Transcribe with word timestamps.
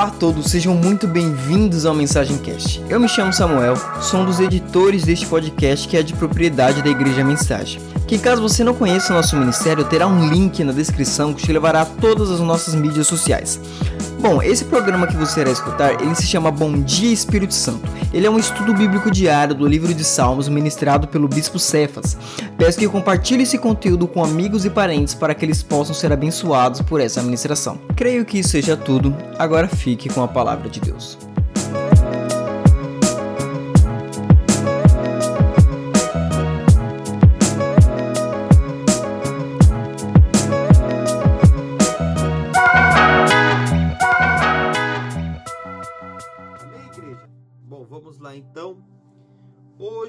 Olá, 0.00 0.08
a 0.08 0.12
todos, 0.12 0.46
sejam 0.46 0.74
muito 0.74 1.06
bem-vindos 1.06 1.84
ao 1.84 1.94
Mensagem 1.94 2.38
Cast. 2.38 2.82
Eu 2.88 2.98
me 2.98 3.06
chamo 3.06 3.34
Samuel, 3.34 3.74
sou 4.00 4.20
um 4.20 4.24
dos 4.24 4.40
editores 4.40 5.04
deste 5.04 5.26
podcast 5.26 5.86
que 5.86 5.94
é 5.94 6.02
de 6.02 6.14
propriedade 6.14 6.80
da 6.80 6.88
Igreja 6.88 7.22
Mensagem. 7.22 7.82
Que 8.08 8.18
caso 8.18 8.40
você 8.40 8.64
não 8.64 8.72
conheça 8.72 9.12
o 9.12 9.16
nosso 9.16 9.36
ministério, 9.36 9.84
terá 9.84 10.06
um 10.06 10.30
link 10.30 10.64
na 10.64 10.72
descrição 10.72 11.34
que 11.34 11.42
te 11.42 11.52
levará 11.52 11.82
a 11.82 11.84
todas 11.84 12.30
as 12.30 12.40
nossas 12.40 12.74
mídias 12.74 13.08
sociais. 13.08 13.60
Bom, 14.20 14.42
esse 14.42 14.66
programa 14.66 15.06
que 15.06 15.16
você 15.16 15.40
irá 15.40 15.50
escutar, 15.50 15.98
ele 15.98 16.14
se 16.14 16.26
chama 16.26 16.50
Bom 16.50 16.82
Dia 16.82 17.10
Espírito 17.10 17.54
Santo. 17.54 17.88
Ele 18.12 18.26
é 18.26 18.30
um 18.30 18.38
estudo 18.38 18.74
bíblico 18.74 19.10
diário 19.10 19.54
do 19.54 19.66
livro 19.66 19.94
de 19.94 20.04
Salmos 20.04 20.46
ministrado 20.46 21.08
pelo 21.08 21.26
Bispo 21.26 21.58
Cefas. 21.58 22.18
Peço 22.58 22.78
que 22.78 22.86
compartilhe 22.86 23.44
esse 23.44 23.56
conteúdo 23.56 24.06
com 24.06 24.22
amigos 24.22 24.66
e 24.66 24.70
parentes 24.70 25.14
para 25.14 25.34
que 25.34 25.42
eles 25.42 25.62
possam 25.62 25.94
ser 25.94 26.12
abençoados 26.12 26.82
por 26.82 27.00
essa 27.00 27.22
ministração. 27.22 27.78
Creio 27.96 28.26
que 28.26 28.40
isso 28.40 28.50
seja 28.50 28.76
tudo. 28.76 29.16
Agora 29.38 29.66
fique 29.66 30.10
com 30.10 30.22
a 30.22 30.28
palavra 30.28 30.68
de 30.68 30.80
Deus. 30.80 31.16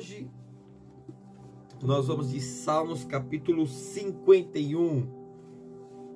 Hoje 0.02 0.28
nós 1.84 2.08
vamos 2.08 2.32
de 2.32 2.42
Salmos 2.42 3.04
capítulo 3.04 3.68
51. 3.68 5.06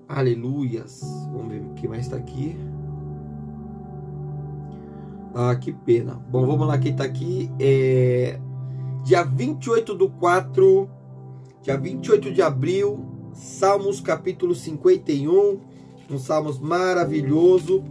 Aleluias. 0.08 1.02
Vamos 1.32 1.50
ver 1.50 1.62
o 1.62 1.76
que 1.76 1.88
mais 1.88 2.06
está 2.06 2.18
aqui. 2.18 2.58
Ah, 5.36 5.56
que 5.56 5.72
pena. 5.72 6.16
Bom, 6.16 6.48
vamos 6.48 6.66
lá, 6.66 6.80
quem 6.80 6.94
está 6.94 7.04
aqui 7.04 7.52
é 7.60 8.40
dia 9.04 9.22
28 9.22 9.94
do 9.94 10.10
4, 10.10 10.90
dia 11.62 11.78
28 11.78 12.34
de 12.34 12.42
abril, 12.42 13.06
Salmos 13.34 14.02
capítulo 14.02 14.56
51, 14.56 15.60
um 16.10 16.18
salmos 16.18 16.58
maravilhoso, 16.58 17.84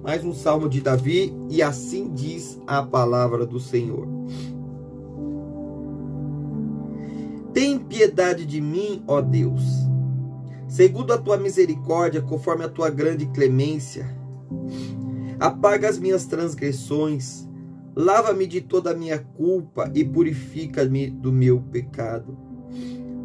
mais 0.00 0.24
um 0.24 0.32
salmo 0.32 0.68
de 0.68 0.80
Davi, 0.80 1.34
e 1.50 1.60
assim 1.60 2.14
diz 2.14 2.62
a 2.68 2.84
palavra 2.84 3.44
do 3.44 3.58
Senhor. 3.58 4.06
Piedade 7.94 8.44
de 8.44 8.60
mim, 8.60 9.04
ó 9.06 9.20
Deus, 9.20 9.62
segundo 10.66 11.12
a 11.12 11.18
tua 11.18 11.36
misericórdia, 11.36 12.20
conforme 12.20 12.64
a 12.64 12.68
tua 12.68 12.90
grande 12.90 13.24
clemência. 13.26 14.12
Apaga 15.38 15.88
as 15.88 15.96
minhas 15.96 16.26
transgressões, 16.26 17.48
lava-me 17.94 18.48
de 18.48 18.60
toda 18.60 18.90
a 18.90 18.96
minha 18.96 19.20
culpa 19.20 19.92
e 19.94 20.04
purifica-me 20.04 21.08
do 21.08 21.30
meu 21.32 21.60
pecado. 21.60 22.36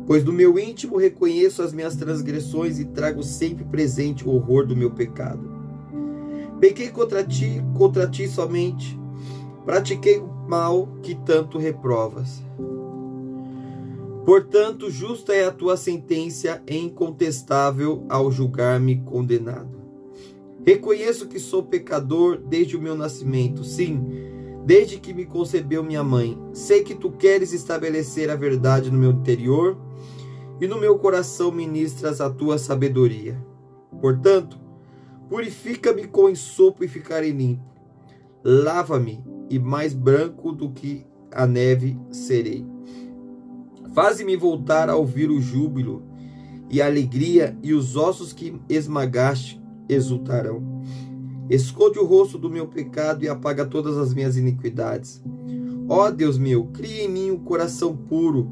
Pois 0.06 0.24
no 0.24 0.32
meu 0.32 0.60
íntimo 0.60 0.98
reconheço 0.98 1.64
as 1.64 1.74
minhas 1.74 1.96
transgressões 1.96 2.78
e 2.78 2.86
trago 2.86 3.24
sempre 3.24 3.66
presente 3.66 4.28
o 4.28 4.32
horror 4.32 4.68
do 4.68 4.78
meu 4.78 4.92
pecado. 4.92 5.50
Pequei 6.60 6.90
contra 6.90 7.24
ti, 7.24 7.60
contra 7.76 8.08
ti 8.08 8.28
somente, 8.28 9.00
pratiquei 9.66 10.20
o 10.20 10.28
mal 10.48 10.88
que 11.02 11.16
tanto 11.16 11.58
reprovas. 11.58 12.44
Portanto, 14.30 14.92
justa 14.92 15.34
é 15.34 15.48
a 15.48 15.52
tua 15.52 15.76
sentença 15.76 16.62
e 16.68 16.78
incontestável 16.78 18.06
ao 18.08 18.32
julgar-me 18.32 19.02
condenado. 19.02 19.82
Reconheço 20.64 21.28
que 21.28 21.40
sou 21.40 21.64
pecador 21.64 22.38
desde 22.38 22.78
o 22.78 22.80
meu 22.80 22.96
nascimento, 22.96 23.64
sim, 23.64 24.00
desde 24.64 25.00
que 25.00 25.16
me 25.16 25.26
concebeu 25.26 25.84
minha 25.84 26.04
mãe. 26.04 26.40
Sei 26.54 26.84
que 26.84 26.94
tu 26.94 27.10
queres 27.10 27.54
estabelecer 27.54 28.30
a 28.30 28.36
verdade 28.36 28.92
no 28.92 29.00
meu 29.00 29.10
interior 29.10 29.76
e 30.62 30.68
no 30.68 30.80
meu 30.80 31.00
coração 31.00 31.52
ministras 31.52 32.22
a 32.22 32.30
tua 32.30 32.60
sabedoria. 32.60 33.44
Portanto, 34.00 34.60
purifica-me 35.28 36.06
com 36.06 36.30
ensopo 36.30 36.84
e 36.84 36.88
ficarei 36.88 37.32
limpo. 37.32 37.66
Lava-me 38.44 39.24
e 39.50 39.58
mais 39.58 39.96
branco 39.96 40.52
do 40.52 40.70
que 40.70 41.04
a 41.32 41.48
neve 41.48 41.98
serei. 42.12 42.64
Faze-me 44.02 44.38
voltar 44.38 44.90
a 44.90 44.96
ouvir 44.96 45.30
o 45.30 45.42
júbilo 45.42 46.02
e 46.70 46.82
a 46.82 46.86
alegria, 46.86 47.58
e 47.62 47.74
os 47.74 47.98
ossos 47.98 48.32
que 48.32 48.58
esmagaste 48.70 49.62
exultarão. 49.90 50.64
Esconde 51.50 52.00
o 52.00 52.06
rosto 52.06 52.38
do 52.38 52.50
meu 52.50 52.66
pecado 52.66 53.26
e 53.26 53.28
apaga 53.28 53.66
todas 53.66 53.98
as 53.98 54.14
minhas 54.14 54.38
iniquidades. 54.38 55.22
Ó 55.90 56.10
Deus 56.12 56.38
meu, 56.38 56.68
cria 56.68 57.04
em 57.04 57.10
mim 57.10 57.32
um 57.32 57.40
coração 57.40 57.94
puro 57.94 58.50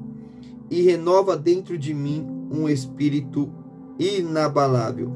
e 0.69 0.81
renova 0.81 1.37
dentro 1.37 1.77
de 1.77 1.93
mim 1.93 2.27
um 2.51 2.67
espírito 2.67 3.49
inabalável. 3.97 5.13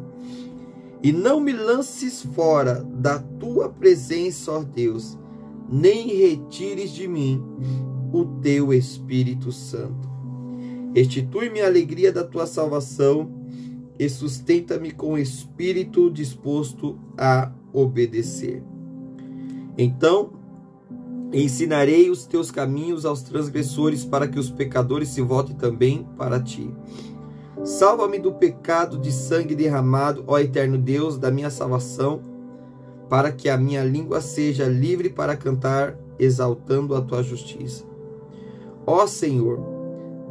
E 1.03 1.11
não 1.11 1.41
me 1.41 1.51
lances 1.51 2.23
fora 2.23 2.81
da 2.81 3.19
tua 3.19 3.67
presença, 3.67 4.49
ó 4.53 4.63
Deus, 4.63 5.19
nem 5.69 6.07
retires 6.07 6.93
de 6.93 7.05
mim 7.05 7.43
o 8.13 8.23
teu 8.41 8.73
Espírito 8.73 9.51
Santo. 9.51 10.10
Restitui-me 10.93 11.61
a 11.61 11.67
alegria 11.67 12.11
da 12.11 12.23
tua 12.23 12.45
salvação 12.45 13.31
e 13.97 14.09
sustenta-me 14.09 14.91
com 14.91 15.13
o 15.13 15.17
espírito 15.17 16.09
disposto 16.09 16.99
a 17.17 17.51
obedecer. 17.71 18.63
Então 19.77 20.33
ensinarei 21.33 22.09
os 22.09 22.25
teus 22.25 22.51
caminhos 22.51 23.05
aos 23.05 23.21
transgressores, 23.21 24.03
para 24.03 24.27
que 24.27 24.37
os 24.37 24.49
pecadores 24.49 25.09
se 25.09 25.21
voltem 25.21 25.55
também 25.55 26.05
para 26.17 26.41
ti. 26.41 26.69
Salva-me 27.63 28.19
do 28.19 28.33
pecado 28.33 28.97
de 28.97 29.11
sangue 29.11 29.55
derramado, 29.55 30.23
ó 30.27 30.39
eterno 30.39 30.77
Deus, 30.77 31.17
da 31.17 31.31
minha 31.31 31.49
salvação, 31.49 32.21
para 33.07 33.31
que 33.31 33.49
a 33.49 33.57
minha 33.57 33.83
língua 33.83 34.19
seja 34.19 34.67
livre 34.67 35.09
para 35.09 35.37
cantar, 35.37 35.97
exaltando 36.19 36.95
a 36.95 37.01
tua 37.01 37.23
justiça. 37.23 37.85
Ó 38.85 39.05
Senhor, 39.07 39.80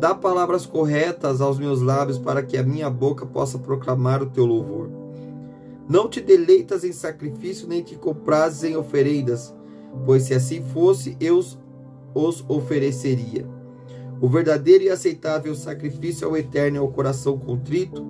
Dá 0.01 0.15
palavras 0.15 0.65
corretas 0.65 1.43
aos 1.43 1.59
meus 1.59 1.83
lábios 1.83 2.19
para 2.19 2.43
que 2.43 2.57
a 2.57 2.63
minha 2.63 2.89
boca 2.89 3.27
possa 3.27 3.59
proclamar 3.59 4.23
o 4.23 4.31
teu 4.31 4.47
louvor. 4.47 4.89
Não 5.87 6.09
te 6.09 6.23
deleitas 6.23 6.85
em 6.85 6.91
sacrifício, 6.91 7.69
nem 7.69 7.83
te 7.83 7.97
comprases 7.97 8.65
em 8.65 8.75
oferendas, 8.75 9.55
pois 10.07 10.23
se 10.23 10.33
assim 10.33 10.63
fosse, 10.63 11.19
eu 11.21 11.39
os 12.15 12.43
ofereceria. 12.49 13.47
O 14.23 14.27
verdadeiro 14.27 14.85
e 14.85 14.89
aceitável 14.89 15.55
sacrifício 15.55 16.27
ao 16.27 16.35
eterno 16.35 16.79
é 16.79 16.81
o 16.81 16.89
coração 16.89 17.39
contrito, 17.39 18.03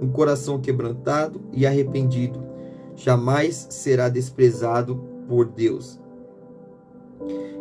um 0.00 0.08
coração 0.08 0.58
quebrantado 0.58 1.42
e 1.52 1.66
arrependido. 1.66 2.42
Jamais 2.96 3.66
será 3.68 4.08
desprezado 4.08 4.96
por 5.28 5.44
Deus 5.44 6.00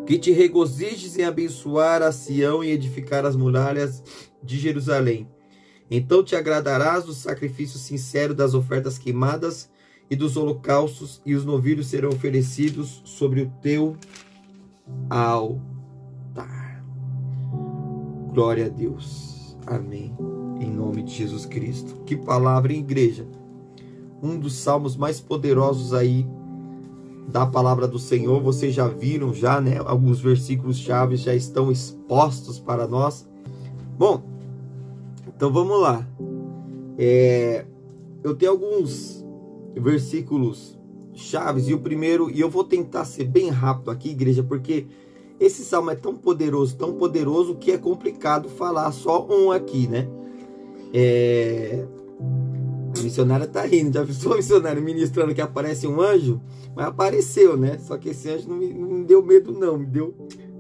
que 0.08 0.18
te 0.18 0.32
regozijes 0.32 1.18
em 1.18 1.26
abençoar 1.26 2.02
a 2.02 2.14
Sião 2.14 2.64
e 2.64 2.72
edificar 2.72 3.26
as 3.26 3.36
muralhas 3.36 4.02
de 4.42 4.58
Jerusalém. 4.58 5.28
Então 5.92 6.24
te 6.24 6.34
agradarás 6.34 7.04
do 7.04 7.14
sacrifício 7.14 7.78
sincero 7.78 8.34
das 8.34 8.54
ofertas 8.54 8.98
queimadas 8.98 9.70
e 10.10 10.16
dos 10.16 10.38
holocaustos, 10.38 11.22
e 11.26 11.36
os 11.36 11.44
novilhos 11.44 11.88
serão 11.88 12.08
oferecidos 12.10 13.02
sobre 13.04 13.42
o 13.42 13.52
teu 13.62 13.98
altar. 15.10 16.82
Glória 18.34 18.68
a 18.68 18.70
Deus. 18.70 19.58
Amém. 19.66 20.16
Em 20.62 20.72
nome 20.72 21.04
de 21.04 21.14
Jesus 21.14 21.46
Cristo. 21.46 22.02
Que 22.06 22.16
palavra, 22.16 22.72
hein, 22.72 22.80
igreja? 22.80 23.28
Um 24.24 24.40
dos 24.40 24.54
salmos 24.54 24.96
mais 24.96 25.20
poderosos 25.20 25.94
aí 25.94 26.26
da 27.28 27.46
palavra 27.46 27.88
do 27.88 28.00
Senhor. 28.00 28.42
Vocês 28.42 28.74
já 28.74 28.88
viram 28.88 29.34
já, 29.34 29.60
né? 29.60 29.78
Alguns 29.86 30.20
versículos 30.22 30.78
chaves 30.78 31.22
já 31.22 31.36
estão 31.36 31.72
expostos 31.72 32.58
para 32.58 32.88
nós. 32.88 33.28
Bom, 33.98 34.24
então 35.28 35.52
vamos 35.52 35.80
lá. 35.82 36.08
É, 36.98 37.66
eu 38.24 38.34
tenho 38.36 38.52
alguns 38.52 39.26
versículos 39.76 40.78
chaves 41.14 41.68
e 41.68 41.74
o 41.74 41.80
primeiro 41.80 42.30
e 42.30 42.40
eu 42.40 42.50
vou 42.50 42.64
tentar 42.64 43.06
ser 43.06 43.26
bem 43.26 43.50
rápido 43.50 43.92
aqui, 43.92 44.10
igreja, 44.10 44.44
porque 44.44 44.86
esse 45.40 45.64
salmo 45.64 45.92
é 45.92 45.96
tão 45.96 46.16
poderoso, 46.16 46.76
tão 46.76 46.94
poderoso 46.94 47.56
que 47.56 47.72
é 47.72 47.78
complicado 47.78 48.50
falar 48.50 48.92
só 48.92 49.28
um 49.30 49.52
aqui, 49.52 49.88
né? 49.88 50.08
É, 50.94 51.86
a 53.00 53.04
missionária 53.04 53.48
tá 53.48 53.62
rindo. 53.64 53.94
Já 53.94 54.04
viu 54.04 54.34
a 54.34 54.38
missionária 54.38 54.82
ministrando 54.82 55.34
que 55.34 55.42
aparece 55.42 55.88
um 55.88 56.02
anjo? 56.02 56.42
Mas 56.76 56.88
apareceu, 56.88 57.58
né? 57.58 57.78
Só 57.80 57.98
que 57.98 58.10
esse 58.10 58.30
anjo 58.30 58.50
não 58.50 58.58
me, 58.58 58.74
não 58.74 58.88
me 58.88 59.06
deu 59.06 59.24
medo, 59.24 59.52
não. 59.52 59.78
Me 59.78 59.86
deu, 59.86 60.14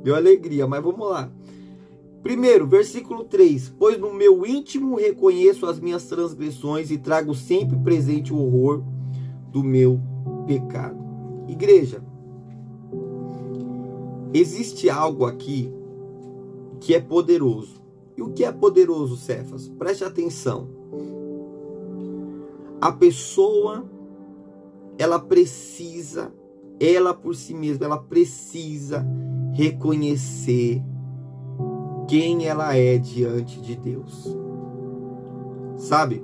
deu 0.03 0.15
alegria. 0.15 0.67
Mas 0.67 0.83
vamos 0.83 1.07
lá. 1.09 1.31
Primeiro, 2.23 2.67
versículo 2.67 3.23
3: 3.23 3.73
Pois 3.77 3.97
no 3.99 4.13
meu 4.13 4.45
íntimo 4.45 4.95
reconheço 4.95 5.65
as 5.65 5.79
minhas 5.79 6.05
transgressões 6.05 6.91
e 6.91 6.97
trago 6.97 7.33
sempre 7.33 7.77
presente 7.77 8.33
o 8.33 8.37
horror 8.37 8.83
do 9.51 9.63
meu 9.63 9.99
pecado. 10.45 10.97
Igreja, 11.47 12.03
existe 14.33 14.89
algo 14.89 15.25
aqui 15.25 15.71
que 16.79 16.93
é 16.93 16.99
poderoso. 16.99 17.81
E 18.15 18.21
o 18.21 18.29
que 18.29 18.43
é 18.43 18.51
poderoso, 18.51 19.15
Cefas? 19.15 19.67
Preste 19.67 20.03
atenção. 20.03 20.67
A 22.79 22.91
pessoa, 22.91 23.89
ela 24.97 25.19
precisa, 25.19 26.33
ela 26.79 27.13
por 27.13 27.35
si 27.35 27.53
mesma, 27.53 27.85
ela 27.85 27.97
precisa 27.97 29.05
reconhecer 29.53 30.83
quem 32.07 32.45
ela 32.45 32.75
é 32.75 32.97
diante 32.97 33.59
de 33.59 33.75
Deus. 33.75 34.35
Sabe? 35.75 36.23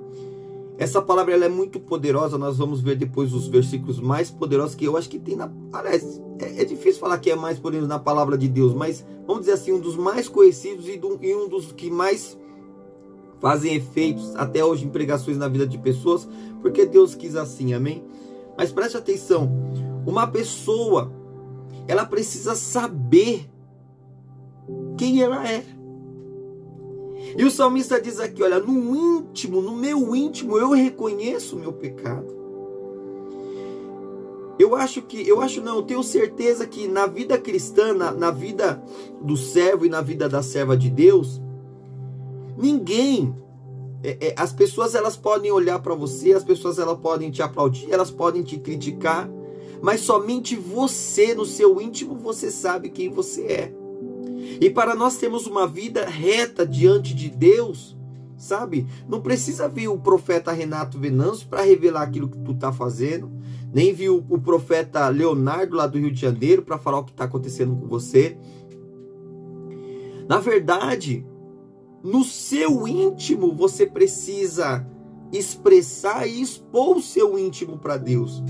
Essa 0.77 1.01
palavra 1.01 1.33
ela 1.33 1.45
é 1.45 1.49
muito 1.49 1.79
poderosa, 1.79 2.37
nós 2.37 2.57
vamos 2.57 2.81
ver 2.81 2.95
depois 2.95 3.33
os 3.33 3.47
versículos 3.47 3.99
mais 3.99 4.31
poderosos 4.31 4.75
que 4.75 4.85
eu 4.85 4.97
acho 4.97 5.09
que 5.09 5.19
tem 5.19 5.35
na. 5.35 5.51
Aliás, 5.71 6.21
é, 6.39 6.61
é 6.61 6.65
difícil 6.65 6.99
falar 6.99 7.19
que 7.19 7.29
é 7.29 7.35
mais 7.35 7.59
poderoso 7.59 7.87
na 7.87 7.99
palavra 7.99 8.37
de 8.37 8.47
Deus, 8.47 8.73
mas 8.73 9.05
vamos 9.25 9.41
dizer 9.41 9.53
assim, 9.53 9.71
um 9.71 9.79
dos 9.79 9.95
mais 9.95 10.27
conhecidos 10.27 10.87
e, 10.87 10.97
do, 10.97 11.19
e 11.21 11.33
um 11.35 11.47
dos 11.47 11.71
que 11.71 11.91
mais 11.91 12.37
fazem 13.43 13.75
efeitos 13.75 14.33
até 14.37 14.63
hoje 14.63 14.85
em 14.85 14.89
pregações 14.89 15.37
na 15.37 15.49
vida 15.49 15.67
de 15.67 15.77
pessoas, 15.77 16.25
porque 16.61 16.85
Deus 16.85 17.13
quis 17.13 17.35
assim, 17.35 17.73
amém? 17.73 18.01
Mas 18.57 18.71
preste 18.71 18.95
atenção, 18.95 19.51
uma 20.07 20.25
pessoa, 20.25 21.11
ela 21.85 22.05
precisa 22.05 22.55
saber 22.55 23.49
quem 24.97 25.21
ela 25.21 25.45
é. 25.45 25.61
E 27.37 27.43
o 27.43 27.51
salmista 27.51 27.99
diz 27.99 28.17
aqui: 28.17 28.41
olha, 28.41 28.61
no 28.61 28.95
íntimo, 28.95 29.61
no 29.61 29.75
meu 29.75 30.15
íntimo, 30.15 30.57
eu 30.57 30.71
reconheço 30.71 31.57
o 31.57 31.59
meu 31.59 31.73
pecado. 31.73 32.33
Eu 34.57 34.73
acho 34.73 35.01
que, 35.01 35.27
eu 35.27 35.41
acho 35.41 35.61
não, 35.61 35.77
eu 35.77 35.83
tenho 35.83 36.01
certeza 36.01 36.65
que 36.65 36.87
na 36.87 37.07
vida 37.07 37.37
cristã, 37.37 37.93
na, 37.93 38.11
na 38.11 38.31
vida 38.31 38.81
do 39.21 39.35
servo 39.35 39.85
e 39.85 39.89
na 39.89 39.99
vida 39.99 40.29
da 40.29 40.41
serva 40.41 40.77
de 40.77 40.89
Deus, 40.89 41.41
ninguém, 42.57 43.35
é, 44.03 44.27
é, 44.27 44.35
as 44.37 44.51
pessoas 44.51 44.95
elas 44.95 45.15
podem 45.15 45.51
olhar 45.51 45.79
para 45.79 45.95
você, 45.95 46.33
as 46.33 46.43
pessoas 46.43 46.77
elas 46.77 46.99
podem 46.99 47.31
te 47.31 47.41
aplaudir, 47.41 47.91
elas 47.91 48.11
podem 48.11 48.43
te 48.43 48.57
criticar, 48.57 49.29
mas 49.81 50.01
somente 50.01 50.55
você, 50.55 51.33
no 51.33 51.45
seu 51.45 51.81
íntimo, 51.81 52.15
você 52.15 52.51
sabe 52.51 52.89
quem 52.89 53.09
você 53.09 53.41
é. 53.43 53.73
E 54.59 54.69
para 54.69 54.93
nós 54.93 55.17
termos 55.17 55.47
uma 55.47 55.67
vida 55.67 56.05
reta 56.05 56.65
diante 56.65 57.13
de 57.13 57.29
Deus, 57.29 57.97
sabe? 58.37 58.85
Não 59.07 59.21
precisa 59.21 59.67
vir 59.69 59.87
o 59.87 59.97
profeta 59.97 60.51
Renato 60.51 60.99
Venâncio 60.99 61.47
para 61.47 61.61
revelar 61.61 62.03
aquilo 62.03 62.29
que 62.29 62.37
tu 62.39 62.51
está 62.51 62.71
fazendo, 62.71 63.31
nem 63.73 63.93
viu 63.93 64.23
o 64.29 64.39
profeta 64.39 65.07
Leonardo 65.07 65.75
lá 65.75 65.87
do 65.87 65.97
Rio 65.97 66.11
de 66.11 66.19
Janeiro 66.19 66.61
para 66.61 66.77
falar 66.77 66.99
o 66.99 67.03
que 67.05 67.11
está 67.11 67.23
acontecendo 67.23 67.75
com 67.75 67.87
você. 67.87 68.37
Na 70.27 70.39
verdade, 70.39 71.25
no 72.03 72.23
seu 72.23 72.87
íntimo 72.87 73.55
você 73.55 73.85
precisa 73.85 74.85
expressar 75.31 76.27
e 76.27 76.41
expor 76.41 76.97
o 76.97 77.01
seu 77.01 77.39
íntimo 77.39 77.77
para 77.77 77.97
Deus. 77.97 78.43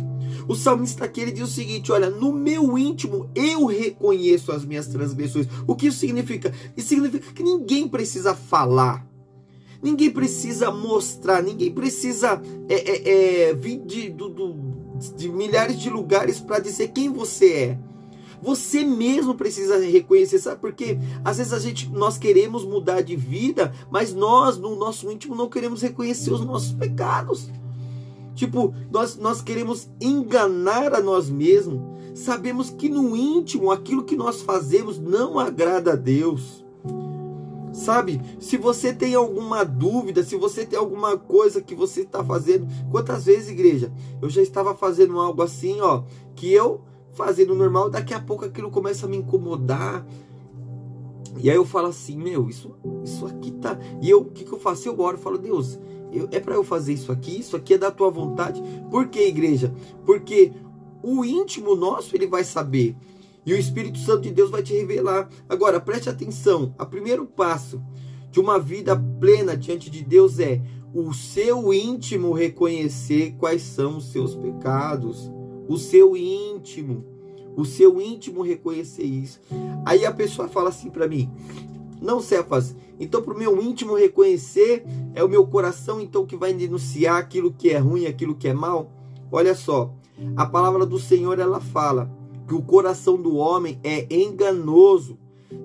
O 0.48 0.56
salmista 0.56 1.06
aqui 1.06 1.22
ele 1.22 1.32
diz 1.32 1.44
o 1.44 1.52
seguinte: 1.52 1.92
olha, 1.92 2.10
no 2.10 2.34
meu 2.34 2.78
íntimo 2.78 3.30
eu 3.36 3.66
reconheço 3.66 4.52
as 4.52 4.66
minhas 4.66 4.88
transgressões. 4.88 5.48
O 5.68 5.76
que 5.76 5.88
isso 5.88 6.00
significa? 6.00 6.54
Isso 6.76 6.90
significa 6.90 7.32
que 7.32 7.44
ninguém 7.44 7.88
precisa 7.88 8.34
falar. 8.34 9.08
Ninguém 9.82 10.10
precisa 10.10 10.72
mostrar, 10.72 11.44
ninguém 11.44 11.72
precisa 11.72 12.42
é, 12.70 12.76
é, 12.76 13.50
é, 13.50 13.54
vir 13.54 13.80
de, 13.80 14.10
do, 14.10 14.30
do, 14.30 14.56
de 15.18 15.28
milhares 15.28 15.78
de 15.78 15.90
lugares 15.90 16.40
para 16.40 16.60
dizer 16.60 16.90
quem 16.90 17.12
você 17.12 17.54
é. 17.54 17.80
Você 18.44 18.84
mesmo 18.84 19.36
precisa 19.36 19.78
reconhecer, 19.80 20.38
sabe 20.38 20.60
por 20.60 20.74
quê? 20.74 21.00
Às 21.24 21.38
vezes 21.38 21.54
a 21.54 21.60
gente, 21.60 21.90
nós 21.90 22.18
queremos 22.18 22.66
mudar 22.66 23.00
de 23.00 23.16
vida, 23.16 23.74
mas 23.90 24.14
nós, 24.14 24.58
no 24.58 24.76
nosso 24.76 25.10
íntimo, 25.10 25.34
não 25.34 25.48
queremos 25.48 25.82
reconhecer 25.82 26.34
os 26.34 26.46
nossos 26.46 26.74
pecados. 26.74 27.50
Tipo, 28.36 28.74
nós, 28.92 29.16
nós 29.16 29.42
queremos 29.42 29.90
enganar 30.02 30.94
a 30.94 31.00
nós 31.00 31.30
mesmos. 31.30 31.80
Sabemos 32.14 32.70
que 32.70 32.90
no 32.90 33.16
íntimo 33.16 33.72
aquilo 33.72 34.04
que 34.04 34.18
nós 34.18 34.42
fazemos 34.42 35.00
não 35.00 35.40
agrada 35.40 35.94
a 35.94 35.96
Deus. 35.96 36.66
Sabe? 37.72 38.20
Se 38.42 38.58
você 38.58 38.92
tem 38.92 39.16
alguma 39.16 39.64
dúvida, 39.64 40.22
se 40.22 40.36
você 40.36 40.66
tem 40.66 40.78
alguma 40.78 41.18
coisa 41.18 41.62
que 41.62 41.74
você 41.74 42.02
está 42.02 42.22
fazendo, 42.22 42.68
quantas 42.92 43.24
vezes, 43.24 43.48
igreja, 43.48 43.90
eu 44.22 44.30
já 44.30 44.42
estava 44.42 44.76
fazendo 44.76 45.18
algo 45.18 45.42
assim, 45.42 45.80
ó, 45.80 46.04
que 46.36 46.52
eu 46.52 46.82
fazendo 47.14 47.56
normal, 47.56 47.90
daqui 47.90 48.14
a 48.14 48.20
pouco 48.20 48.46
aquilo 48.46 48.70
começa 48.70 49.06
a 49.06 49.10
me 49.10 49.18
incomodar. 49.18 50.06
E 51.38 51.50
aí 51.50 51.56
eu 51.56 51.66
falo 51.66 51.88
assim, 51.88 52.18
meu, 52.18 52.50
isso, 52.50 52.76
isso 53.04 53.26
aqui 53.26 53.52
tá. 53.52 53.78
E 54.02 54.10
eu, 54.10 54.22
o 54.22 54.26
que, 54.26 54.44
que 54.44 54.52
eu 54.52 54.60
faço? 54.60 54.88
Eu 54.88 55.00
oro, 55.00 55.18
eu 55.18 55.22
falo, 55.22 55.38
Deus, 55.38 55.80
eu, 56.12 56.28
é 56.32 56.40
para 56.40 56.54
eu 56.56 56.64
fazer 56.64 56.94
isso 56.94 57.12
aqui, 57.12 57.40
isso 57.40 57.56
aqui 57.56 57.74
é 57.74 57.78
da 57.78 57.92
tua 57.92 58.10
vontade. 58.10 58.62
Por 58.92 59.08
que, 59.08 59.28
igreja? 59.28 59.74
Porque 60.06 60.52
o 61.02 61.26
íntimo 61.26 61.76
nosso 61.76 62.16
ele 62.16 62.28
vai 62.28 62.44
saber. 62.44 62.96
E 63.46 63.54
o 63.54 63.58
Espírito 63.58 63.98
Santo 63.98 64.22
de 64.22 64.32
Deus 64.32 64.50
vai 64.50 64.64
te 64.64 64.74
revelar. 64.74 65.30
Agora, 65.50 65.80
preste 65.80 66.10
atenção: 66.10 66.74
o 66.80 66.86
primeiro 66.86 67.26
passo 67.26 67.82
de 68.32 68.40
uma 68.40 68.58
vida 68.58 68.96
plena 69.20 69.58
diante 69.58 69.90
de 69.90 70.04
Deus 70.04 70.40
é 70.40 70.62
o 70.94 71.14
seu 71.14 71.74
íntimo 71.74 72.32
reconhecer 72.32 73.36
quais 73.38 73.64
são 73.64 73.98
os 73.98 74.12
seus 74.12 74.36
pecados. 74.36 75.30
O 75.68 75.78
seu 75.78 76.16
íntimo. 76.16 77.06
O 77.56 77.66
seu 77.66 78.02
íntimo 78.02 78.42
reconhecer 78.42 79.04
isso. 79.04 79.40
Aí 79.86 80.06
a 80.06 80.12
pessoa 80.12 80.48
fala 80.48 80.70
assim 80.70 80.90
para 80.90 81.08
mim: 81.08 81.30
não, 82.04 82.20
Cefas. 82.20 82.76
Então, 83.00 83.22
para 83.22 83.34
o 83.34 83.38
meu 83.38 83.62
íntimo 83.62 83.96
reconhecer, 83.96 84.84
é 85.16 85.24
o 85.24 85.30
meu 85.30 85.48
coração 85.48 86.02
então 86.02 86.26
que 86.26 86.36
vai 86.36 86.54
denunciar 86.54 87.18
aquilo 87.18 87.54
que 87.54 87.70
é 87.70 87.78
ruim, 87.78 88.06
aquilo 88.06 88.36
que 88.36 88.48
é 88.48 88.54
mal. 88.54 88.92
Olha 89.32 89.56
só, 89.56 89.94
a 90.36 90.46
palavra 90.46 90.86
do 90.86 91.00
Senhor 91.00 91.40
ela 91.40 91.62
fala 91.62 92.12
que 92.48 92.54
o 92.54 92.62
coração 92.62 93.22
do 93.22 93.36
homem 93.36 93.80
é 93.84 94.06
enganoso. 94.14 95.18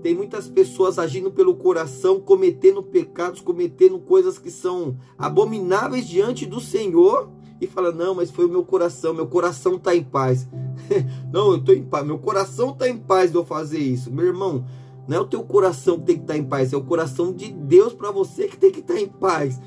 Tem 0.02 0.14
muitas 0.14 0.48
pessoas 0.48 0.98
agindo 0.98 1.30
pelo 1.30 1.56
coração, 1.56 2.20
cometendo 2.20 2.82
pecados, 2.82 3.40
cometendo 3.40 3.98
coisas 3.98 4.38
que 4.38 4.50
são 4.50 4.96
abomináveis 5.18 6.06
diante 6.06 6.46
do 6.46 6.60
Senhor 6.60 7.28
e 7.60 7.66
fala: 7.66 7.92
Não, 7.92 8.14
mas 8.14 8.30
foi 8.30 8.46
o 8.46 8.48
meu 8.48 8.64
coração, 8.64 9.12
meu 9.12 9.26
coração 9.26 9.76
está 9.76 9.94
em 9.94 10.02
paz. 10.02 10.46
não, 11.32 11.52
eu 11.52 11.58
estou 11.58 11.74
em 11.74 11.82
paz, 11.82 12.06
meu 12.06 12.18
coração 12.18 12.70
está 12.70 12.88
em 12.88 12.96
paz 12.96 13.30
de 13.30 13.36
eu 13.36 13.44
fazer 13.44 13.78
isso. 13.78 14.10
Meu 14.10 14.26
irmão, 14.26 14.64
não 15.06 15.16
é 15.16 15.20
o 15.20 15.26
teu 15.26 15.42
coração 15.42 15.98
que 15.98 16.06
tem 16.06 16.16
que 16.16 16.22
estar 16.22 16.36
em 16.36 16.44
paz, 16.44 16.72
é 16.72 16.76
o 16.76 16.84
coração 16.84 17.32
de 17.32 17.50
Deus 17.50 17.92
para 17.92 18.10
você 18.10 18.46
que 18.46 18.56
tem 18.56 18.70
que 18.70 18.80
estar 18.80 18.98
em 19.00 19.08
paz. 19.08 19.60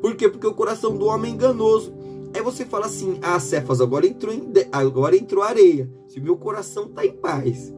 Por 0.00 0.14
quê? 0.14 0.28
Porque 0.28 0.46
o 0.46 0.54
coração 0.54 0.96
do 0.96 1.06
homem 1.06 1.32
é 1.32 1.34
enganoso. 1.34 1.92
Aí 2.34 2.42
você 2.42 2.64
fala 2.64 2.86
assim: 2.86 3.18
"Ah, 3.20 3.40
Cefas, 3.40 3.80
agora 3.80 4.06
entrou 4.06 4.32
em, 4.32 4.52
agora 4.70 5.16
entrou 5.16 5.42
areia. 5.42 5.90
Se 6.06 6.20
meu 6.20 6.36
coração 6.36 6.84
está 6.84 7.04
em 7.04 7.12
paz, 7.12 7.74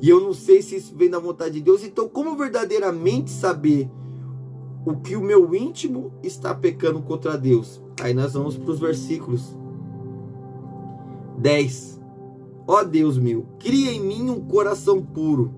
e 0.00 0.08
eu 0.08 0.20
não 0.20 0.32
sei 0.32 0.62
se 0.62 0.76
isso 0.76 0.94
vem 0.96 1.10
da 1.10 1.18
vontade 1.18 1.54
de 1.54 1.60
Deus, 1.60 1.84
então 1.84 2.08
como 2.08 2.36
verdadeiramente 2.36 3.30
saber 3.30 3.88
o 4.84 4.96
que 4.96 5.16
o 5.16 5.20
meu 5.20 5.54
íntimo 5.54 6.12
está 6.22 6.54
pecando 6.54 7.02
contra 7.02 7.36
Deus?" 7.36 7.83
Aí 8.00 8.12
nós 8.12 8.32
vamos 8.32 8.56
para 8.56 8.70
os 8.70 8.78
versículos 8.78 9.56
10. 11.38 12.00
Ó 12.66 12.82
Deus 12.82 13.18
meu, 13.18 13.46
cria 13.58 13.92
em 13.92 14.00
mim 14.00 14.30
um 14.30 14.40
coração 14.40 15.02
puro 15.02 15.54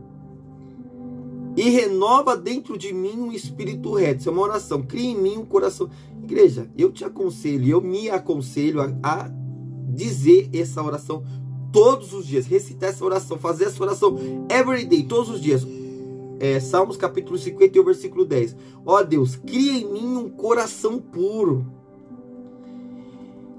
e 1.57 1.71
renova 1.71 2.37
dentro 2.37 2.76
de 2.76 2.93
mim 2.93 3.19
um 3.19 3.33
espírito 3.33 3.93
reto. 3.95 4.21
Isso 4.21 4.28
é 4.28 4.33
uma 4.33 4.43
oração. 4.43 4.83
Cria 4.83 5.11
em 5.11 5.16
mim 5.16 5.38
um 5.38 5.45
coração. 5.45 5.88
Igreja, 6.23 6.71
eu 6.76 6.93
te 6.93 7.05
aconselho, 7.05 7.66
eu 7.66 7.81
me 7.81 8.11
aconselho 8.11 8.83
a, 8.83 8.93
a 9.02 9.31
dizer 9.88 10.50
essa 10.52 10.83
oração 10.83 11.25
todos 11.73 12.12
os 12.12 12.26
dias, 12.26 12.47
recitar 12.47 12.90
essa 12.90 13.05
oração, 13.05 13.38
fazer 13.38 13.64
essa 13.64 13.83
oração 13.83 14.16
every 14.50 14.85
day, 14.85 15.02
todos 15.02 15.31
os 15.31 15.40
dias. 15.40 15.66
É, 16.38 16.61
Salmos 16.61 16.99
capítulo 16.99 17.38
51, 17.38 17.83
versículo 17.85 18.26
10. 18.26 18.55
Ó 18.85 19.02
Deus, 19.02 19.37
cria 19.37 19.78
em 19.78 19.90
mim 19.90 20.16
um 20.16 20.28
coração 20.28 20.99
puro. 20.99 21.66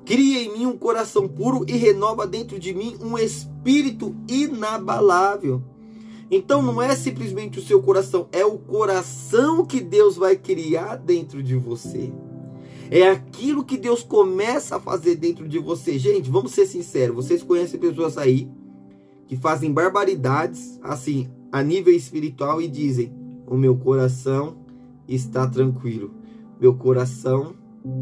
Cria 0.08 0.42
em 0.42 0.58
mim 0.58 0.66
um 0.66 0.78
coração 0.78 1.28
puro 1.28 1.66
e 1.68 1.74
renova 1.74 2.26
dentro 2.26 2.58
de 2.58 2.74
mim 2.74 2.96
um 3.02 3.18
espírito 3.18 4.16
inabalável. 4.26 5.62
Então 6.32 6.62
não 6.62 6.82
é 6.82 6.96
simplesmente 6.96 7.60
o 7.60 7.62
seu 7.62 7.82
coração, 7.82 8.30
é 8.32 8.46
o 8.46 8.58
coração 8.58 9.66
que 9.66 9.82
Deus 9.82 10.16
vai 10.16 10.38
criar 10.38 10.96
dentro 10.96 11.44
de 11.44 11.58
você. 11.58 12.10
É 12.90 13.10
aquilo 13.10 13.66
que 13.66 13.76
Deus 13.76 14.02
começa 14.02 14.78
a 14.78 14.80
fazer 14.80 15.16
dentro 15.16 15.46
de 15.46 15.60
você. 15.60 16.00
Gente, 16.00 16.32
vamos 16.32 16.54
ser 16.54 16.68
sinceros, 16.68 17.14
vocês 17.14 17.44
conhecem 17.44 17.78
pessoas 17.78 18.18
aí 18.18 18.50
que 19.28 19.36
fazem 19.36 19.74
barbaridades 19.74 20.80
assim, 20.82 21.30
a 21.52 21.62
nível 21.62 21.94
espiritual 21.94 22.62
e 22.62 22.70
dizem: 22.70 23.14
"O 23.46 23.58
meu 23.58 23.76
coração 23.76 24.56
está 25.06 25.46
tranquilo. 25.46 26.14
Meu 26.62 26.76
coração 26.76 27.56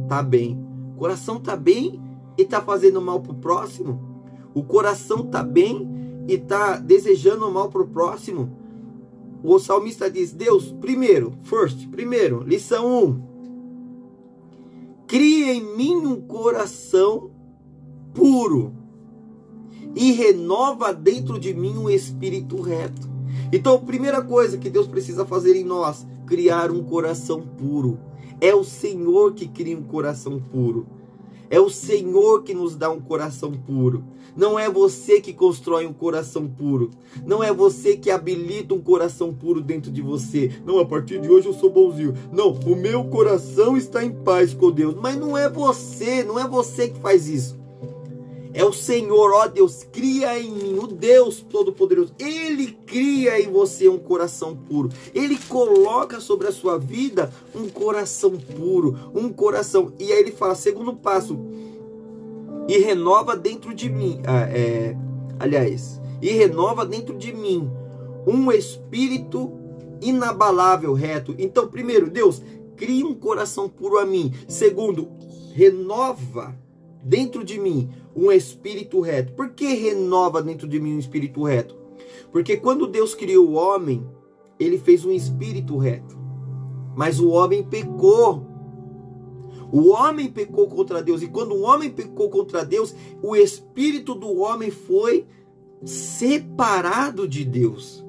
está 0.04 0.22
bem". 0.22 0.75
Coração 0.96 1.38
está 1.38 1.56
bem 1.56 2.02
e 2.38 2.42
está 2.42 2.62
fazendo 2.62 3.02
mal 3.02 3.22
para 3.22 3.32
o 3.32 3.36
próximo? 3.36 4.00
O 4.54 4.64
coração 4.64 5.22
está 5.22 5.44
bem 5.44 5.90
e 6.28 6.34
está 6.34 6.78
desejando 6.78 7.50
mal 7.52 7.70
para 7.70 7.82
o 7.82 7.88
próximo? 7.88 8.52
O 9.44 9.60
salmista 9.60 10.10
diz: 10.10 10.32
Deus, 10.32 10.72
primeiro, 10.80 11.34
first, 11.44 11.88
primeiro, 11.90 12.44
lição 12.44 12.88
1. 12.88 13.06
Um, 13.06 13.22
cria 15.06 15.54
em 15.54 15.76
mim 15.76 15.96
um 15.98 16.20
coração 16.22 17.30
puro 18.14 18.74
e 19.96 20.12
renova 20.12 20.94
dentro 20.94 21.40
de 21.40 21.54
mim 21.54 21.78
um 21.78 21.90
espírito 21.90 22.62
reto. 22.62 23.08
Então, 23.52 23.76
a 23.76 23.80
primeira 23.80 24.22
coisa 24.22 24.58
que 24.58 24.70
Deus 24.70 24.88
precisa 24.88 25.26
fazer 25.26 25.56
em 25.56 25.64
nós, 25.64 26.06
criar 26.26 26.72
um 26.72 26.84
coração 26.84 27.42
puro. 27.42 28.00
É 28.42 28.54
o 28.54 28.64
Senhor 28.64 29.34
que 29.34 29.48
cria 29.48 29.78
um 29.78 29.84
coração 29.84 30.40
puro. 30.40 30.86
É 31.50 31.60
o 31.60 31.70
Senhor 31.70 32.44
que 32.44 32.54
nos 32.54 32.76
dá 32.76 32.90
um 32.90 33.00
coração 33.00 33.52
puro. 33.52 34.04
Não 34.36 34.60
é 34.60 34.70
você 34.70 35.22
que 35.22 35.32
constrói 35.32 35.86
um 35.86 35.94
coração 35.94 36.48
puro. 36.48 36.92
Não 37.26 37.44
é 37.44 37.54
você 37.54 37.96
que 37.96 38.12
habilita 38.12 38.74
um 38.74 38.82
coração 38.82 39.34
puro 39.34 39.62
dentro 39.62 39.92
de 39.92 40.02
você. 40.02 40.52
Não, 40.66 40.80
a 40.80 40.86
partir 40.86 41.22
de 41.22 41.30
hoje 41.30 41.48
eu 41.48 41.54
sou 41.54 41.70
bonzinho. 41.70 42.14
Não, 42.32 42.52
o 42.52 42.76
meu 42.76 43.06
coração 43.06 43.78
está 43.78 44.04
em 44.04 44.12
paz 44.12 44.54
com 44.54 44.72
Deus. 44.72 44.96
Mas 44.96 45.16
não 45.16 45.38
é 45.38 45.50
você, 45.50 46.24
não 46.24 46.40
é 46.40 46.48
você 46.48 46.90
que 46.90 47.00
faz 47.00 47.30
isso. 47.30 47.65
É 48.56 48.64
o 48.64 48.72
Senhor, 48.72 49.34
ó 49.34 49.48
Deus, 49.48 49.86
cria 49.92 50.40
em 50.40 50.50
mim, 50.50 50.80
o 50.80 50.88
Deus 50.88 51.42
Todo-Poderoso. 51.42 52.14
Ele 52.18 52.68
cria 52.86 53.38
em 53.38 53.52
você 53.52 53.90
um 53.90 53.98
coração 53.98 54.56
puro. 54.56 54.90
Ele 55.14 55.38
coloca 55.50 56.22
sobre 56.22 56.48
a 56.48 56.54
sua 56.54 56.80
vida 56.80 57.30
um 57.54 57.68
coração 57.68 58.32
puro, 58.32 59.12
um 59.14 59.28
coração. 59.28 59.92
E 60.00 60.10
aí 60.10 60.20
ele 60.20 60.32
fala, 60.32 60.56
segundo 60.56 60.94
passo, 60.96 61.38
e 62.70 62.78
renova 62.78 63.36
dentro 63.36 63.74
de 63.74 63.90
mim. 63.90 64.22
Ah, 64.26 64.48
é, 64.50 64.96
aliás, 65.38 66.00
e 66.22 66.30
renova 66.30 66.86
dentro 66.86 67.18
de 67.18 67.34
mim 67.34 67.70
um 68.26 68.50
espírito 68.54 69.52
inabalável, 70.02 70.94
reto. 70.94 71.36
Então, 71.38 71.68
primeiro, 71.68 72.10
Deus, 72.10 72.42
cria 72.78 73.06
um 73.06 73.16
coração 73.16 73.68
puro 73.68 73.98
a 73.98 74.06
mim. 74.06 74.34
Segundo, 74.48 75.10
renova 75.54 76.58
dentro 77.04 77.44
de 77.44 77.60
mim 77.60 77.90
um 78.16 78.32
espírito 78.32 79.02
reto. 79.02 79.34
Por 79.34 79.50
que 79.50 79.74
renova 79.74 80.42
dentro 80.42 80.68
de 80.68 80.80
mim 80.80 80.96
um 80.96 81.00
espírito 81.00 81.44
reto? 81.44 81.76
Porque 82.32 82.58
quando 82.58 82.88
Deus 82.88 83.14
criou 83.14 83.50
o 83.50 83.54
homem, 83.54 84.06
ele 84.60 84.78
fez 84.78 85.04
um 85.04 85.12
espírito 85.12 85.78
reto. 85.78 86.18
Mas 86.96 87.20
o 87.20 87.30
homem 87.30 87.64
pecou. 87.64 88.46
O 89.72 89.90
homem 89.90 90.30
pecou 90.30 90.68
contra 90.68 91.04
Deus. 91.04 91.22
E 91.22 91.28
quando 91.28 91.54
o 91.54 91.62
homem 91.62 91.90
pecou 91.90 92.30
contra 92.30 92.64
Deus, 92.64 92.96
o 93.22 93.36
espírito 93.36 94.16
do 94.16 94.40
homem 94.40 94.72
foi 94.72 95.26
separado 95.84 97.28
de 97.28 97.44
Deus. 97.44 98.04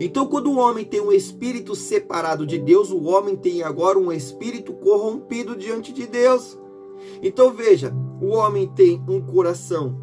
Então, 0.00 0.26
quando 0.26 0.50
o 0.50 0.58
homem 0.58 0.84
tem 0.84 1.00
um 1.00 1.12
espírito 1.12 1.74
separado 1.74 2.44
de 2.44 2.58
Deus, 2.58 2.90
o 2.90 3.04
homem 3.04 3.36
tem 3.36 3.62
agora 3.62 3.98
um 3.98 4.12
espírito 4.12 4.72
corrompido 4.72 5.56
diante 5.56 5.92
de 5.92 6.06
Deus. 6.06 6.58
Então 7.22 7.52
veja, 7.52 7.94
o 8.20 8.28
homem 8.28 8.66
tem 8.66 9.02
um 9.08 9.20
coração 9.20 9.96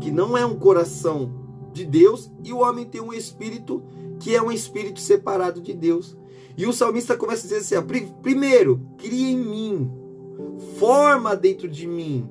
que 0.00 0.10
não 0.10 0.36
é 0.36 0.44
um 0.44 0.56
coração 0.56 1.30
de 1.72 1.84
Deus 1.84 2.30
e 2.44 2.52
o 2.52 2.58
homem 2.58 2.84
tem 2.84 3.00
um 3.00 3.12
espírito 3.12 3.82
que 4.20 4.34
é 4.34 4.42
um 4.42 4.52
espírito 4.52 5.00
separado 5.00 5.60
de 5.60 5.72
Deus. 5.72 6.16
E 6.56 6.66
o 6.66 6.72
salmista 6.72 7.16
começa 7.16 7.46
a 7.46 7.50
dizer 7.50 7.78
assim: 7.78 7.86
primeiro, 8.22 8.80
cria 8.98 9.30
em 9.30 9.36
mim, 9.36 9.90
forma 10.78 11.34
dentro 11.34 11.68
de 11.68 11.86
mim, 11.86 12.28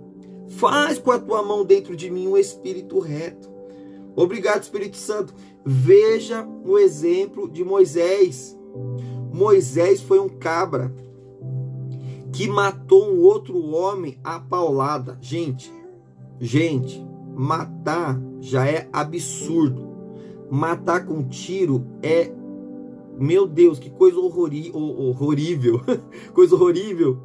faz 0.47 0.99
com 0.99 1.11
a 1.11 1.19
tua 1.19 1.41
mão 1.41 1.65
dentro 1.65 1.95
de 1.95 2.09
mim 2.09 2.27
um 2.27 2.37
espírito 2.37 2.99
reto. 2.99 3.49
Obrigado, 4.15 4.61
Espírito 4.61 4.97
Santo. 4.97 5.33
Veja 5.65 6.45
o 6.65 6.77
exemplo 6.77 7.49
de 7.49 7.63
Moisés. 7.63 8.57
Moisés 9.33 10.01
foi 10.01 10.19
um 10.19 10.27
cabra 10.27 10.93
que 12.31 12.47
matou 12.47 13.11
um 13.11 13.19
outro 13.21 13.59
homem 13.71 14.17
a 14.23 14.39
paulada. 14.39 15.17
Gente, 15.21 15.71
gente, 16.39 17.05
matar 17.35 18.19
já 18.39 18.65
é 18.65 18.89
absurdo. 18.91 19.89
Matar 20.49 21.05
com 21.05 21.23
tiro 21.23 21.85
é, 22.03 22.31
meu 23.17 23.47
Deus, 23.47 23.79
que 23.79 23.89
coisa 23.89 24.19
horrori 24.19 24.71
horrível, 24.73 25.81
coisa 26.33 26.55
horrível. 26.55 27.17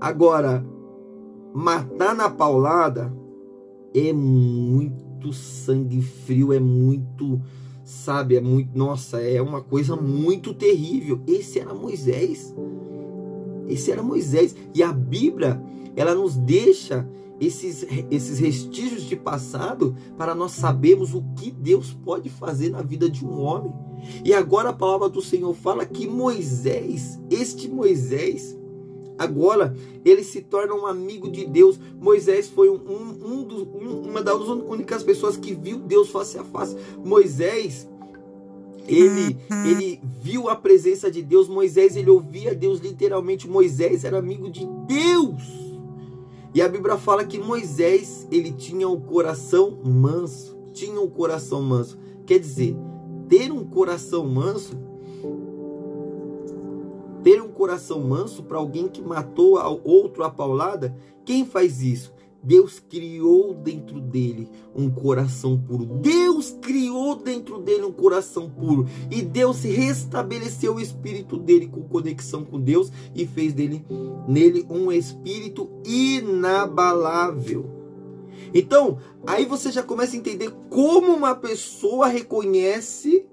Agora, 0.00 0.64
matar 1.52 2.14
na 2.14 2.28
paulada 2.28 3.14
é 3.94 4.12
muito 4.12 5.32
sangue 5.32 6.02
frio, 6.02 6.52
é 6.52 6.58
muito, 6.58 7.40
sabe, 7.84 8.36
é 8.36 8.40
muito, 8.40 8.76
nossa, 8.76 9.20
é 9.20 9.40
uma 9.40 9.62
coisa 9.62 9.94
muito 9.94 10.52
terrível. 10.52 11.20
Esse 11.26 11.60
era 11.60 11.72
Moisés. 11.72 12.52
Esse 13.68 13.90
era 13.90 14.02
Moisés. 14.02 14.54
E 14.74 14.82
a 14.82 14.92
Bíblia, 14.92 15.62
ela 15.96 16.14
nos 16.14 16.36
deixa 16.36 17.08
esses, 17.40 17.86
esses 18.10 18.38
vestígios 18.38 19.02
de 19.02 19.16
passado 19.16 19.96
para 20.16 20.34
nós 20.34 20.52
sabermos 20.52 21.14
o 21.14 21.22
que 21.36 21.50
Deus 21.50 21.92
pode 21.92 22.28
fazer 22.28 22.70
na 22.70 22.82
vida 22.82 23.08
de 23.08 23.24
um 23.24 23.40
homem. 23.40 23.72
E 24.24 24.32
agora 24.34 24.70
a 24.70 24.72
palavra 24.72 25.08
do 25.08 25.22
Senhor 25.22 25.54
fala 25.54 25.84
que 25.86 26.06
Moisés, 26.06 27.18
este 27.30 27.68
Moisés, 27.68 28.56
agora 29.18 29.74
ele 30.04 30.22
se 30.22 30.42
torna 30.42 30.74
um 30.74 30.86
amigo 30.86 31.30
de 31.30 31.46
Deus. 31.46 31.78
Moisés 32.00 32.48
foi 32.48 32.68
um, 32.68 32.74
um, 32.74 33.26
um 33.26 33.42
dos, 33.44 33.62
um, 33.62 34.10
uma 34.10 34.22
das 34.22 34.36
únicas 34.36 35.02
pessoas 35.02 35.36
que 35.36 35.54
viu 35.54 35.78
Deus 35.78 36.10
face 36.10 36.38
a 36.38 36.44
face. 36.44 36.76
Moisés, 37.02 37.88
ele, 38.86 39.38
ele 39.66 40.00
viu 40.20 40.48
a 40.48 40.56
presença 40.56 41.10
de 41.10 41.22
Deus. 41.22 41.48
Moisés, 41.48 41.96
ele 41.96 42.10
ouvia 42.10 42.54
Deus 42.54 42.80
literalmente. 42.80 43.48
Moisés 43.48 44.04
era 44.04 44.18
amigo 44.18 44.50
de 44.50 44.66
Deus. 44.86 45.42
E 46.54 46.62
a 46.62 46.68
Bíblia 46.68 46.96
fala 46.96 47.24
que 47.24 47.38
Moisés, 47.38 48.26
ele 48.30 48.52
tinha 48.52 48.88
o 48.88 48.94
um 48.94 49.00
coração 49.00 49.78
manso. 49.84 50.56
Tinha 50.72 51.00
um 51.00 51.08
coração 51.08 51.62
manso. 51.62 51.98
Quer 52.26 52.38
dizer, 52.38 52.76
ter 53.28 53.50
um 53.50 53.64
coração 53.64 54.26
manso 54.26 54.76
ter 57.24 57.40
um 57.40 57.48
coração 57.48 58.00
manso 58.00 58.42
para 58.42 58.58
alguém 58.58 58.86
que 58.86 59.00
matou 59.00 59.58
outro 59.82 60.22
a 60.22 60.30
paulada, 60.30 60.94
quem 61.24 61.46
faz 61.46 61.82
isso? 61.82 62.12
Deus 62.44 62.78
criou 62.78 63.54
dentro 63.54 64.00
dele 64.00 64.50
um 64.74 64.90
coração 64.90 65.58
puro. 65.58 65.86
Deus 65.86 66.56
criou 66.60 67.16
dentro 67.16 67.58
dele 67.58 67.84
um 67.84 67.92
coração 67.92 68.50
puro. 68.50 68.86
E 69.10 69.22
Deus 69.22 69.62
restabeleceu 69.62 70.74
o 70.74 70.80
espírito 70.80 71.38
dele 71.38 71.68
com 71.68 71.82
conexão 71.82 72.44
com 72.44 72.60
Deus 72.60 72.92
e 73.14 73.26
fez 73.26 73.54
dele 73.54 73.84
nele 74.28 74.66
um 74.68 74.92
espírito 74.92 75.70
inabalável. 75.84 77.70
Então, 78.52 78.98
aí 79.26 79.44
você 79.46 79.72
já 79.72 79.82
começa 79.82 80.14
a 80.14 80.18
entender 80.18 80.52
como 80.68 81.12
uma 81.12 81.34
pessoa 81.34 82.06
reconhece 82.06 83.26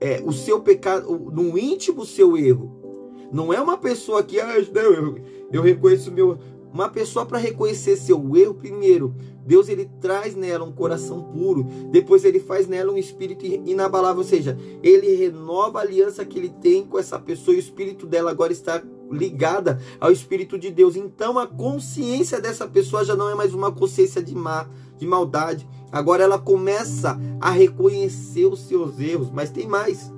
é, 0.00 0.22
o 0.24 0.32
seu 0.32 0.60
pecado, 0.60 1.18
no 1.32 1.58
íntimo 1.58 2.02
o 2.02 2.06
seu 2.06 2.36
erro. 2.36 2.84
Não 3.32 3.52
é 3.52 3.60
uma 3.60 3.76
pessoa 3.76 4.22
que, 4.22 4.38
ah, 4.38 4.54
eu, 4.56 5.18
eu 5.50 5.62
reconheço 5.62 6.12
meu 6.12 6.38
uma 6.74 6.88
pessoa 6.88 7.24
para 7.24 7.38
reconhecer 7.38 7.96
seu 7.96 8.36
erro, 8.36 8.54
primeiro, 8.54 9.14
Deus 9.46 9.68
ele 9.68 9.88
traz 10.00 10.34
nela 10.34 10.64
um 10.64 10.72
coração 10.72 11.22
puro, 11.22 11.62
depois 11.92 12.24
ele 12.24 12.40
faz 12.40 12.66
nela 12.66 12.92
um 12.92 12.98
espírito 12.98 13.46
inabalável, 13.46 14.18
ou 14.18 14.28
seja, 14.28 14.58
ele 14.82 15.14
renova 15.14 15.78
a 15.78 15.82
aliança 15.82 16.24
que 16.24 16.36
ele 16.36 16.48
tem 16.48 16.84
com 16.84 16.98
essa 16.98 17.16
pessoa 17.16 17.54
e 17.54 17.58
o 17.58 17.60
espírito 17.60 18.06
dela 18.06 18.32
agora 18.32 18.52
está 18.52 18.82
ligada 19.08 19.80
ao 20.00 20.10
espírito 20.10 20.58
de 20.58 20.68
Deus. 20.68 20.96
Então 20.96 21.38
a 21.38 21.46
consciência 21.46 22.40
dessa 22.40 22.66
pessoa 22.66 23.04
já 23.04 23.14
não 23.14 23.30
é 23.30 23.36
mais 23.36 23.54
uma 23.54 23.70
consciência 23.70 24.20
de 24.20 24.34
má, 24.34 24.68
de 24.98 25.06
maldade. 25.06 25.68
Agora 25.92 26.24
ela 26.24 26.40
começa 26.40 27.16
a 27.40 27.50
reconhecer 27.50 28.46
os 28.46 28.66
seus 28.66 28.98
erros, 28.98 29.30
mas 29.30 29.48
tem 29.48 29.68
mais. 29.68 30.12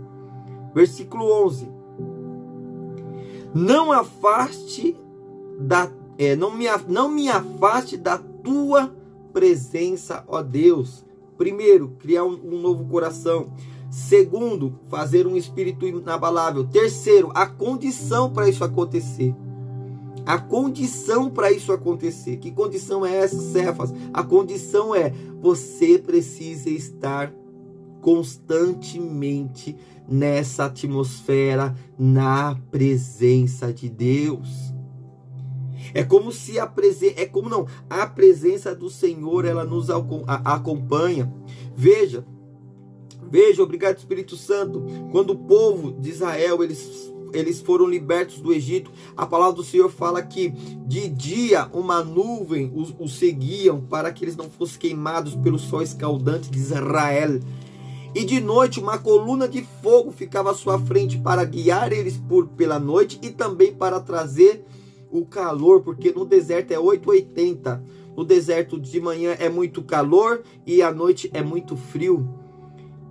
Versículo 0.74 1.30
11. 1.44 1.68
Não 3.54 3.92
afaste 3.92 4.96
da 5.58 5.90
é, 6.18 6.34
não, 6.34 6.50
me, 6.50 6.66
não 6.88 7.08
me 7.08 7.28
afaste 7.28 7.96
da 7.96 8.18
tua 8.18 8.94
presença, 9.32 10.24
ó 10.26 10.42
Deus. 10.42 11.04
Primeiro, 11.36 11.96
criar 11.98 12.24
um, 12.24 12.40
um 12.42 12.60
novo 12.60 12.84
coração. 12.86 13.52
Segundo, 13.90 14.78
fazer 14.88 15.26
um 15.26 15.36
espírito 15.36 15.86
inabalável. 15.86 16.64
Terceiro, 16.64 17.30
a 17.34 17.46
condição 17.46 18.30
para 18.32 18.48
isso 18.48 18.64
acontecer. 18.64 19.34
A 20.24 20.38
condição 20.38 21.30
para 21.30 21.52
isso 21.52 21.72
acontecer. 21.72 22.38
Que 22.38 22.50
condição 22.50 23.06
é 23.06 23.16
essa, 23.16 23.38
Cefas? 23.38 23.92
A 24.12 24.24
condição 24.24 24.94
é 24.94 25.12
você 25.40 25.98
precisa 25.98 26.68
estar 26.68 27.32
constantemente 28.00 29.76
nessa 30.08 30.66
atmosfera, 30.66 31.74
na 31.98 32.56
presença 32.70 33.72
de 33.72 33.88
Deus. 33.88 34.75
É 35.96 36.04
como 36.04 36.30
se 36.30 36.58
a 36.58 36.66
presença, 36.66 37.14
é 37.16 37.24
como 37.24 37.48
não, 37.48 37.66
a 37.88 38.06
presença 38.06 38.74
do 38.74 38.90
Senhor 38.90 39.46
ela 39.46 39.64
nos 39.64 39.88
acompanha. 40.44 41.32
Veja, 41.74 42.22
veja, 43.30 43.62
obrigado 43.62 43.96
Espírito 43.96 44.36
Santo, 44.36 44.84
quando 45.10 45.30
o 45.30 45.38
povo 45.38 45.92
de 45.92 46.10
Israel 46.10 46.62
eles 46.62 47.10
eles 47.32 47.60
foram 47.62 47.86
libertos 47.86 48.40
do 48.40 48.52
Egito. 48.52 48.90
A 49.16 49.24
palavra 49.26 49.56
do 49.56 49.64
Senhor 49.64 49.90
fala 49.90 50.22
que 50.22 50.50
de 50.86 51.08
dia 51.08 51.66
uma 51.72 52.04
nuvem 52.04 52.70
os, 52.74 52.94
os 52.98 53.18
seguiam 53.18 53.80
para 53.80 54.12
que 54.12 54.22
eles 54.22 54.36
não 54.36 54.50
fossem 54.50 54.78
queimados 54.78 55.34
pelo 55.34 55.58
sol 55.58 55.80
escaldante 55.80 56.50
de 56.50 56.58
Israel. 56.58 57.40
E 58.14 58.22
de 58.22 58.38
noite 58.38 58.80
uma 58.80 58.98
coluna 58.98 59.48
de 59.48 59.66
fogo 59.82 60.10
ficava 60.10 60.50
à 60.50 60.54
sua 60.54 60.78
frente 60.78 61.16
para 61.18 61.42
guiar 61.44 61.90
eles 61.90 62.18
por 62.18 62.48
pela 62.48 62.78
noite 62.78 63.18
e 63.22 63.30
também 63.30 63.72
para 63.72 63.98
trazer 63.98 64.62
o 65.18 65.26
calor, 65.26 65.82
porque 65.82 66.12
no 66.12 66.24
deserto 66.24 66.72
é 66.72 66.78
880. 66.78 67.82
No 68.16 68.24
deserto 68.24 68.80
de 68.80 69.00
manhã 69.00 69.36
é 69.38 69.48
muito 69.48 69.82
calor 69.82 70.42
e 70.66 70.80
à 70.82 70.92
noite 70.92 71.30
é 71.34 71.42
muito 71.42 71.76
frio. 71.76 72.26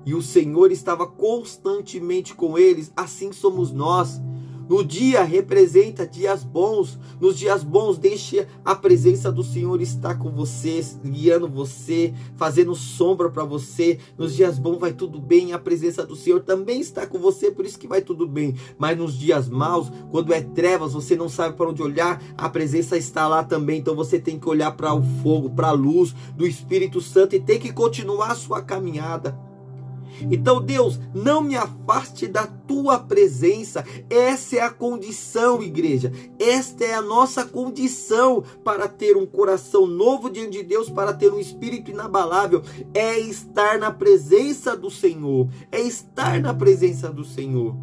E 0.06 0.14
o 0.14 0.22
Senhor 0.22 0.72
estava 0.72 1.08
constantemente 1.08 2.36
com 2.36 2.58
eles, 2.58 2.92
assim 2.96 3.32
somos 3.32 3.72
nós. 3.72 4.22
No 4.68 4.84
dia 4.84 5.24
representa 5.24 6.08
dias 6.08 6.44
bons. 6.44 6.98
Nos 7.20 7.38
dias 7.38 7.64
bons, 7.64 7.98
deixe 7.98 8.48
a 8.64 8.76
presença 8.76 9.32
do 9.32 9.44
Senhor 9.44 9.80
estar 9.82 10.16
com 10.16 10.32
você, 10.32 10.84
guiando 11.04 11.48
você, 11.48 12.14
fazendo 12.36 12.74
sombra 12.74 13.30
para 13.30 13.44
você. 13.44 14.00
Nos 14.18 14.36
dias 14.36 14.58
bons 14.58 14.80
vai 14.80 14.92
tudo 14.92 15.20
bem, 15.20 15.54
a 15.54 15.60
presença 15.60 16.06
do 16.06 16.16
Senhor 16.16 16.42
também 16.42 16.82
está 16.82 17.06
com 17.06 17.20
você, 17.20 17.52
por 17.52 17.66
isso 17.66 17.78
que 17.78 17.88
vai 17.88 18.02
tudo 18.02 18.28
bem. 18.28 18.56
Mas 18.78 18.98
nos 18.98 19.18
dias 19.18 19.48
maus, 19.48 19.92
quando 20.10 20.34
é 20.34 20.42
trevas, 20.42 20.94
você 20.94 21.16
não 21.16 21.30
sabe 21.30 21.56
para 21.56 21.70
onde 21.70 21.84
olhar, 21.84 22.22
a 22.38 22.50
presença 22.50 22.98
está 22.98 23.28
lá 23.28 23.44
também. 23.44 23.80
Então 23.80 23.96
você 23.96 24.20
tem 24.20 24.40
que 24.40 24.50
olhar 24.50 24.72
para 24.72 24.94
o 24.94 25.04
fogo, 25.22 25.52
para 25.52 25.70
a 25.70 25.74
luz 25.74 26.14
do 26.36 26.46
Espírito 26.46 27.02
Santo 27.02 27.36
e 27.36 27.40
tem 27.40 27.60
que 27.60 27.72
continuar 27.72 28.32
a 28.32 28.36
sua 28.36 28.62
caminhada. 28.62 29.45
Então, 30.32 30.62
Deus, 30.62 31.00
não 31.14 31.42
me 31.42 31.56
afaste 31.56 32.28
da 32.28 32.46
tua 32.46 33.00
presença. 33.00 33.86
Essa 34.10 34.58
é 34.58 34.62
a 34.62 34.70
condição, 34.70 35.62
igreja. 35.62 36.12
Esta 36.40 36.84
é 36.84 36.94
a 36.94 37.02
nossa 37.02 37.46
condição 37.46 38.44
para 38.64 38.88
ter 38.88 39.18
um 39.18 39.26
coração 39.26 39.86
novo 39.86 40.30
diante 40.30 40.58
de 40.58 40.64
Deus, 40.64 40.90
para 40.90 41.14
ter 41.14 41.32
um 41.32 41.40
espírito 41.40 41.92
inabalável. 41.92 42.62
É 42.94 43.20
estar 43.20 43.78
na 43.78 43.92
presença 43.92 44.76
do 44.76 44.90
Senhor. 44.90 45.50
É 45.72 45.82
estar 45.82 46.40
na 46.42 46.54
presença 46.54 47.12
do 47.12 47.24
Senhor. 47.24 47.76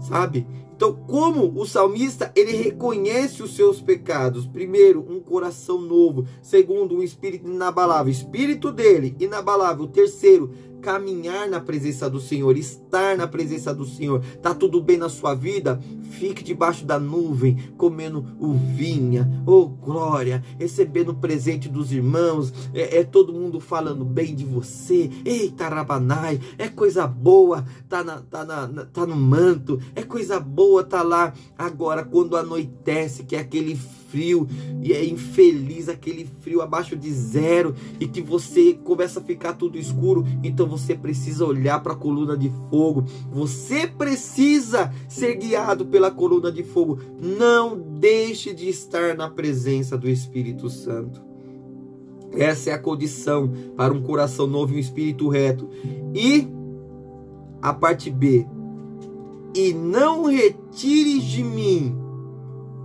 Sabe? 0.00 0.46
Então, 0.82 0.94
como 1.06 1.52
o 1.60 1.64
salmista, 1.64 2.32
ele 2.34 2.56
reconhece 2.56 3.40
os 3.40 3.54
seus 3.54 3.80
pecados. 3.80 4.48
Primeiro, 4.48 5.06
um 5.08 5.20
coração 5.20 5.80
novo. 5.80 6.26
Segundo, 6.42 6.96
um 6.96 7.02
espírito 7.04 7.46
inabalável. 7.46 8.10
Espírito 8.10 8.72
dele, 8.72 9.14
inabalável. 9.20 9.86
Terceiro, 9.86 10.50
caminhar 10.82 11.48
na 11.48 11.60
presença 11.60 12.10
do 12.10 12.20
Senhor, 12.20 12.58
estar 12.58 13.16
na 13.16 13.26
presença 13.26 13.72
do 13.72 13.86
Senhor. 13.86 14.20
Tá 14.42 14.52
tudo 14.52 14.82
bem 14.82 14.98
na 14.98 15.08
sua 15.08 15.32
vida? 15.32 15.80
Fique 16.10 16.42
debaixo 16.42 16.84
da 16.84 16.98
nuvem, 16.98 17.56
comendo 17.78 18.26
uvinha, 18.38 19.42
oh 19.46 19.66
glória, 19.66 20.44
recebendo 20.58 21.14
presente 21.14 21.68
dos 21.68 21.92
irmãos. 21.92 22.52
É, 22.74 22.98
é, 22.98 23.04
todo 23.04 23.32
mundo 23.32 23.60
falando 23.60 24.04
bem 24.04 24.34
de 24.34 24.44
você. 24.44 25.08
Eita, 25.24 25.68
Rabanai, 25.68 26.40
é 26.58 26.68
coisa 26.68 27.06
boa, 27.06 27.64
tá, 27.88 28.02
na, 28.02 28.20
tá, 28.20 28.44
na, 28.44 28.84
tá 28.86 29.06
no 29.06 29.16
manto, 29.16 29.80
é 29.94 30.02
coisa 30.02 30.40
boa, 30.40 30.82
tá 30.82 31.02
lá. 31.02 31.32
Agora, 31.56 32.04
quando 32.04 32.36
anoitece, 32.36 33.22
que 33.22 33.36
é 33.36 33.38
aquele 33.38 33.78
frio 34.12 34.46
e 34.82 34.92
é 34.92 35.02
infeliz, 35.02 35.88
aquele 35.88 36.28
frio 36.40 36.60
abaixo 36.60 36.94
de 36.94 37.10
zero 37.10 37.74
e 37.98 38.06
que 38.06 38.20
você 38.20 38.74
começa 38.74 39.20
a 39.20 39.22
ficar 39.22 39.54
tudo 39.54 39.78
escuro, 39.78 40.26
então 40.44 40.66
você 40.66 40.94
precisa 40.94 41.46
olhar 41.46 41.82
para 41.82 41.94
a 41.94 41.96
coluna 41.96 42.36
de 42.36 42.52
fogo. 42.68 43.04
Você 43.32 43.86
precisa 43.86 44.92
ser 45.08 45.36
guiado 45.36 45.86
pela 45.86 46.10
coluna 46.10 46.52
de 46.52 46.62
fogo. 46.62 46.98
Não 47.18 47.78
deixe 47.78 48.52
de 48.52 48.68
estar 48.68 49.16
na 49.16 49.30
presença 49.30 49.96
do 49.96 50.08
Espírito 50.08 50.68
Santo. 50.68 51.22
Essa 52.32 52.70
é 52.70 52.72
a 52.74 52.78
condição 52.78 53.50
para 53.76 53.92
um 53.92 54.02
coração 54.02 54.46
novo 54.46 54.74
e 54.74 54.76
um 54.76 54.80
espírito 54.80 55.28
reto. 55.28 55.68
E 56.14 56.46
a 57.60 57.72
parte 57.72 58.10
B. 58.10 58.46
E 59.54 59.72
não 59.72 60.24
retires 60.24 61.24
de 61.24 61.44
mim 61.44 61.94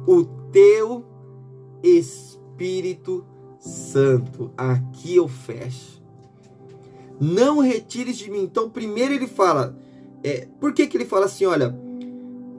o 0.06 0.24
teu 0.52 1.07
Espírito 1.88 3.26
Santo. 3.60 4.52
Aqui 4.58 5.16
eu 5.16 5.28
fecho. 5.28 6.02
Não 7.20 7.60
retires 7.60 8.18
de 8.18 8.30
mim. 8.30 8.44
Então, 8.44 8.70
primeiro 8.70 9.14
ele 9.14 9.28
fala, 9.28 9.78
é, 10.24 10.48
por 10.60 10.74
que, 10.74 10.88
que 10.88 10.98
ele 10.98 11.06
fala 11.06 11.26
assim, 11.26 11.46
olha, 11.46 11.76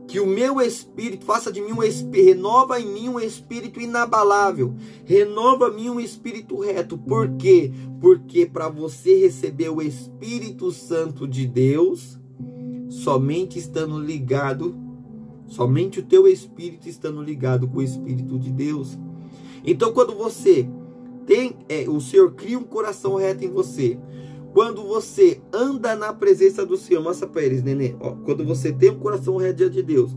que 0.08 0.18
o 0.18 0.26
meu 0.26 0.58
espírito 0.58 1.26
faça 1.26 1.52
de 1.52 1.60
mim 1.60 1.72
um 1.72 1.82
espírito, 1.82 2.26
renova 2.26 2.80
em 2.80 2.86
mim 2.86 3.08
um 3.10 3.20
espírito 3.20 3.78
inabalável, 3.78 4.74
renova 5.04 5.68
em 5.68 5.74
mim 5.74 5.90
um 5.90 6.00
espírito 6.00 6.58
reto. 6.58 6.96
Por 6.96 7.36
quê? 7.36 7.70
Porque 8.00 8.46
para 8.46 8.70
você 8.70 9.18
receber 9.18 9.68
o 9.68 9.82
Espírito 9.82 10.72
Santo 10.72 11.28
de 11.28 11.46
Deus, 11.46 12.18
somente 12.88 13.58
estando 13.58 14.00
ligado, 14.00 14.74
somente 15.46 16.00
o 16.00 16.02
teu 16.02 16.26
espírito 16.26 16.88
estando 16.88 17.22
ligado 17.22 17.68
com 17.68 17.78
o 17.78 17.82
Espírito 17.82 18.38
de 18.38 18.50
Deus. 18.50 18.98
Então, 19.70 19.92
quando 19.92 20.14
você 20.14 20.66
tem, 21.26 21.54
é, 21.68 21.86
o 21.86 22.00
Senhor 22.00 22.32
cria 22.32 22.58
um 22.58 22.62
coração 22.62 23.16
reto 23.16 23.44
em 23.44 23.50
você. 23.50 23.98
Quando 24.54 24.82
você 24.82 25.42
anda 25.52 25.94
na 25.94 26.10
presença 26.10 26.64
do 26.64 26.74
Senhor, 26.74 27.02
mostra 27.02 27.28
para 27.28 27.42
eles, 27.42 27.62
nenê. 27.62 27.94
Ó, 28.00 28.12
quando 28.24 28.46
você 28.46 28.72
tem 28.72 28.90
um 28.90 28.98
coração 28.98 29.36
reto 29.36 29.58
diante 29.58 29.74
de 29.74 29.82
Deus, 29.82 30.16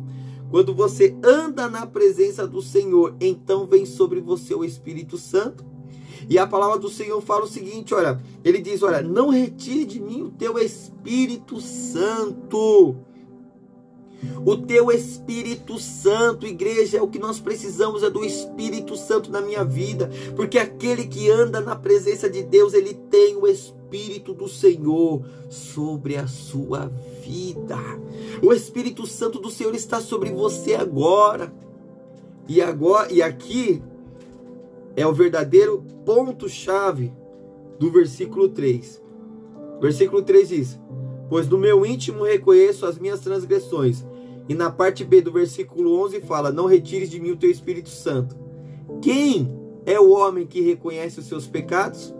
quando 0.49 0.73
você 0.73 1.17
anda 1.21 1.69
na 1.69 1.85
presença 1.85 2.47
do 2.47 2.61
Senhor, 2.61 3.13
então 3.19 3.67
vem 3.67 3.85
sobre 3.85 4.21
você 4.21 4.55
o 4.55 4.63
Espírito 4.63 5.17
Santo. 5.17 5.65
E 6.29 6.37
a 6.39 6.47
palavra 6.47 6.79
do 6.79 6.87
Senhor 6.87 7.19
fala 7.19 7.43
o 7.43 7.47
seguinte: 7.47 7.93
olha, 7.93 8.21
ele 8.45 8.61
diz: 8.61 8.81
olha, 8.83 9.01
não 9.01 9.27
retire 9.27 9.83
de 9.83 9.99
mim 9.99 10.21
o 10.21 10.31
teu 10.31 10.57
Espírito 10.57 11.59
Santo. 11.59 12.95
O 14.45 14.57
teu 14.57 14.91
Espírito 14.91 15.77
Santo, 15.79 16.47
igreja, 16.47 16.97
é 16.97 17.01
o 17.01 17.07
que 17.07 17.19
nós 17.19 17.39
precisamos, 17.39 18.03
é 18.03 18.09
do 18.09 18.23
Espírito 18.23 18.95
Santo 18.95 19.31
na 19.31 19.41
minha 19.41 19.63
vida, 19.63 20.09
porque 20.35 20.57
aquele 20.57 21.07
que 21.07 21.29
anda 21.29 21.61
na 21.61 21.75
presença 21.75 22.29
de 22.29 22.43
Deus, 22.43 22.73
ele 22.73 22.93
tem 22.93 23.35
o 23.35 23.47
Espírito 23.47 24.33
do 24.33 24.47
Senhor 24.47 25.23
sobre 25.49 26.15
a 26.17 26.27
sua 26.27 26.91
vida. 27.23 27.77
O 28.41 28.53
Espírito 28.53 29.05
Santo 29.05 29.39
do 29.39 29.49
Senhor 29.49 29.75
está 29.75 29.99
sobre 29.99 30.31
você 30.31 30.75
agora. 30.75 31.53
E 32.47 32.61
agora 32.61 33.11
e 33.11 33.21
aqui 33.21 33.81
é 34.95 35.05
o 35.05 35.13
verdadeiro 35.13 35.83
ponto 36.05 36.49
chave 36.49 37.13
do 37.79 37.91
versículo 37.91 38.49
3. 38.49 39.01
Versículo 39.79 40.21
3 40.21 40.49
diz: 40.49 40.79
Pois 41.29 41.47
no 41.47 41.57
meu 41.57 41.85
íntimo 41.85 42.23
reconheço 42.23 42.85
as 42.85 42.97
minhas 42.97 43.19
transgressões 43.19 44.03
e 44.51 44.53
na 44.53 44.69
parte 44.69 45.05
B 45.05 45.21
do 45.21 45.31
versículo 45.31 45.97
11 46.03 46.19
fala: 46.19 46.51
Não 46.51 46.65
retires 46.65 47.09
de 47.09 47.21
mim 47.21 47.31
o 47.31 47.37
teu 47.37 47.49
Espírito 47.49 47.87
Santo. 47.87 48.35
Quem 49.01 49.49
é 49.85 49.97
o 49.97 50.09
homem 50.09 50.45
que 50.45 50.59
reconhece 50.59 51.21
os 51.21 51.27
seus 51.27 51.47
pecados? 51.47 52.13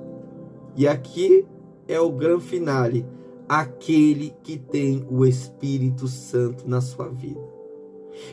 E 0.77 0.87
aqui 0.87 1.45
é 1.89 1.99
o 1.99 2.09
grande 2.09 2.45
finale: 2.45 3.05
aquele 3.49 4.33
que 4.43 4.57
tem 4.57 5.05
o 5.09 5.25
Espírito 5.25 6.07
Santo 6.07 6.65
na 6.65 6.79
sua 6.79 7.09
vida. 7.09 7.41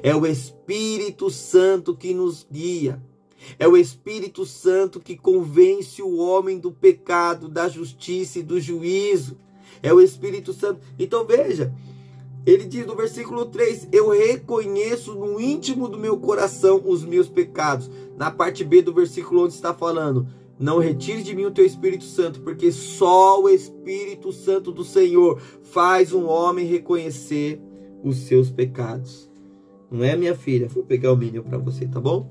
É 0.01 0.15
o 0.15 0.25
Espírito 0.25 1.29
Santo 1.29 1.93
que 1.97 2.15
nos 2.15 2.47
guia. 2.49 3.03
É 3.59 3.67
o 3.67 3.77
Espírito 3.77 4.47
Santo 4.47 5.01
que 5.01 5.17
convence 5.17 6.01
o 6.01 6.19
homem 6.19 6.61
do 6.61 6.71
pecado, 6.71 7.49
da 7.49 7.69
justiça 7.69 8.39
e 8.39 8.45
do 8.45 8.61
juízo. 8.61 9.37
É 9.83 9.93
o 9.93 10.01
Espírito 10.01 10.53
Santo. 10.53 10.81
Então 10.97 11.27
veja, 11.27 11.75
ele 12.47 12.65
diz 12.65 12.87
no 12.87 12.97
versículo 12.97 13.47
3: 13.47 13.89
Eu 13.93 14.11
reconheço 14.11 15.15
no 15.15 15.41
íntimo 15.41 15.89
do 15.89 15.99
meu 15.99 16.19
coração 16.19 16.83
os 16.85 17.05
meus 17.05 17.29
pecados. 17.29 17.91
Na 18.17 18.31
parte 18.31 18.65
B 18.65 18.83
do 18.83 18.93
versículo 18.93 19.45
11 19.45 19.57
está 19.57 19.75
falando: 19.75 20.27
Não 20.59 20.79
retire 20.79 21.23
de 21.23 21.35
mim 21.35 21.45
o 21.45 21.51
teu 21.51 21.65
Espírito 21.65 22.05
Santo, 22.05 22.41
porque 22.41 22.73
só 22.73 23.43
o 23.43 23.49
Espírito 23.49 24.33
Santo 24.33 24.73
do 24.73 24.85
Senhor 24.85 25.41
faz 25.63 26.13
um 26.13 26.27
homem 26.27 26.67
reconhecer 26.67 27.61
os 28.03 28.17
seus 28.19 28.51
pecados. 28.51 29.29
Não 29.91 30.05
é, 30.05 30.17
minha 30.17 30.35
filha? 30.35 30.69
Vou 30.69 30.85
pegar 30.85 31.13
o 31.13 31.17
mínimo 31.17 31.45
para 31.45 31.59
você, 31.59 31.87
tá 31.87 32.01
bom? 32.01 32.31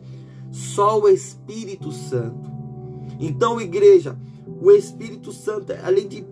Só 0.52 1.00
o 1.00 1.10
Espírito 1.10 1.92
Santo. 1.92 2.50
Então, 3.20 3.60
igreja, 3.60 4.18
o 4.62 4.72
Espírito 4.72 5.32
Santo, 5.32 5.74
além 5.84 6.08
de 6.08 6.26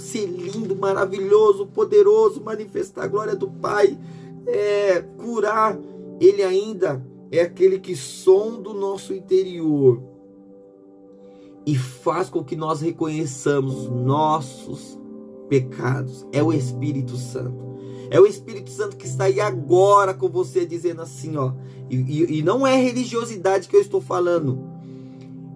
ser 0.00 0.26
lindo, 0.26 0.74
maravilhoso, 0.74 1.66
poderoso, 1.66 2.42
manifestar 2.42 3.04
a 3.04 3.08
glória 3.08 3.36
do 3.36 3.48
Pai, 3.48 3.98
é, 4.46 5.02
curar. 5.18 5.78
Ele 6.20 6.42
ainda 6.42 7.04
é 7.30 7.40
aquele 7.40 7.78
que 7.78 7.94
sonda 7.94 8.70
o 8.70 8.74
nosso 8.74 9.14
interior 9.14 10.02
e 11.64 11.76
faz 11.76 12.28
com 12.28 12.42
que 12.42 12.56
nós 12.56 12.80
reconheçamos 12.80 13.88
nossos 13.88 14.98
pecados. 15.48 16.26
É 16.32 16.42
o 16.42 16.52
Espírito 16.52 17.16
Santo. 17.16 17.70
É 18.10 18.20
o 18.20 18.26
Espírito 18.26 18.70
Santo 18.70 18.96
que 18.96 19.06
está 19.06 19.24
aí 19.24 19.40
agora 19.40 20.12
com 20.12 20.28
você, 20.28 20.66
dizendo 20.66 21.02
assim, 21.02 21.36
ó. 21.36 21.52
E, 21.88 21.96
e, 21.96 22.38
e 22.38 22.42
não 22.42 22.66
é 22.66 22.76
religiosidade 22.76 23.68
que 23.68 23.76
eu 23.76 23.80
estou 23.80 24.00
falando. 24.00 24.58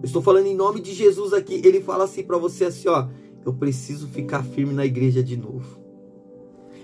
Eu 0.01 0.05
estou 0.05 0.21
falando 0.21 0.45
em 0.45 0.55
nome 0.55 0.79
de 0.79 0.93
Jesus 0.93 1.33
aqui. 1.33 1.61
Ele 1.65 1.81
fala 1.81 2.05
assim 2.05 2.23
para 2.23 2.37
você 2.37 2.65
assim, 2.65 2.87
ó. 2.87 3.07
Eu 3.45 3.53
preciso 3.53 4.07
ficar 4.07 4.43
firme 4.43 4.73
na 4.73 4.85
igreja 4.85 5.21
de 5.21 5.37
novo. 5.37 5.79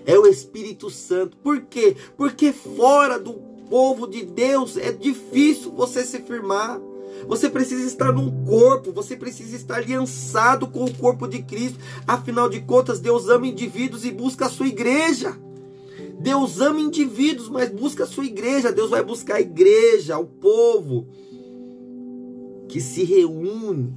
É 0.06 0.16
o 0.16 0.26
Espírito 0.26 0.88
Santo. 0.90 1.36
Por 1.36 1.62
quê? 1.62 1.96
Porque 2.16 2.52
fora 2.52 3.18
do 3.18 3.34
povo 3.68 4.06
de 4.06 4.24
Deus 4.24 4.76
é 4.76 4.92
difícil 4.92 5.72
você 5.72 6.04
se 6.04 6.20
firmar. 6.20 6.80
Você 7.26 7.48
precisa 7.48 7.86
estar 7.86 8.12
num 8.12 8.44
corpo, 8.44 8.92
você 8.92 9.16
precisa 9.16 9.54
estar 9.56 9.76
aliançado 9.76 10.66
com 10.66 10.84
o 10.84 10.94
corpo 10.94 11.26
de 11.26 11.42
Cristo. 11.42 11.78
Afinal 12.06 12.48
de 12.48 12.60
contas, 12.60 13.00
Deus 13.00 13.28
ama 13.28 13.46
indivíduos 13.46 14.04
e 14.04 14.10
busca 14.10 14.46
a 14.46 14.50
sua 14.50 14.66
igreja. 14.66 15.36
Deus 16.20 16.60
ama 16.60 16.80
indivíduos, 16.80 17.48
mas 17.48 17.70
busca 17.70 18.04
a 18.04 18.06
sua 18.06 18.24
igreja. 18.24 18.72
Deus 18.72 18.90
vai 18.90 19.02
buscar 19.02 19.36
a 19.36 19.40
igreja, 19.40 20.18
o 20.18 20.26
povo 20.26 21.08
que 22.68 22.80
se 22.80 23.04
reúne 23.04 23.94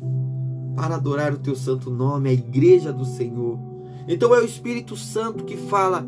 para 0.75 0.95
adorar 0.95 1.33
o 1.33 1.39
teu 1.39 1.55
santo 1.55 1.89
nome, 1.89 2.29
a 2.29 2.33
igreja 2.33 2.91
do 2.91 3.05
Senhor. 3.05 3.57
Então 4.07 4.33
é 4.35 4.39
o 4.39 4.45
Espírito 4.45 4.95
Santo 4.95 5.43
que 5.43 5.57
fala: 5.57 6.05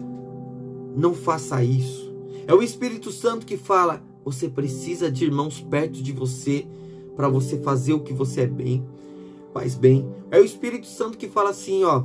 não 0.96 1.14
faça 1.14 1.64
isso. 1.64 2.14
É 2.46 2.54
o 2.54 2.62
Espírito 2.62 3.12
Santo 3.12 3.46
que 3.46 3.58
fala: 3.58 4.02
você 4.24 4.50
precisa 4.50 5.12
de 5.12 5.26
irmãos 5.26 5.62
perto 5.62 6.02
de 6.04 6.12
você 6.12 6.68
para 7.16 7.30
você 7.30 7.58
fazer 7.58 7.94
o 7.94 8.02
que 8.02 8.14
você 8.14 8.42
é 8.42 8.48
bem, 8.48 8.86
faz 9.54 9.74
bem. 9.74 10.08
É 10.30 10.40
o 10.40 10.44
Espírito 10.44 10.86
Santo 10.86 11.18
que 11.18 11.28
fala 11.28 11.50
assim, 11.50 11.84
ó, 11.84 12.04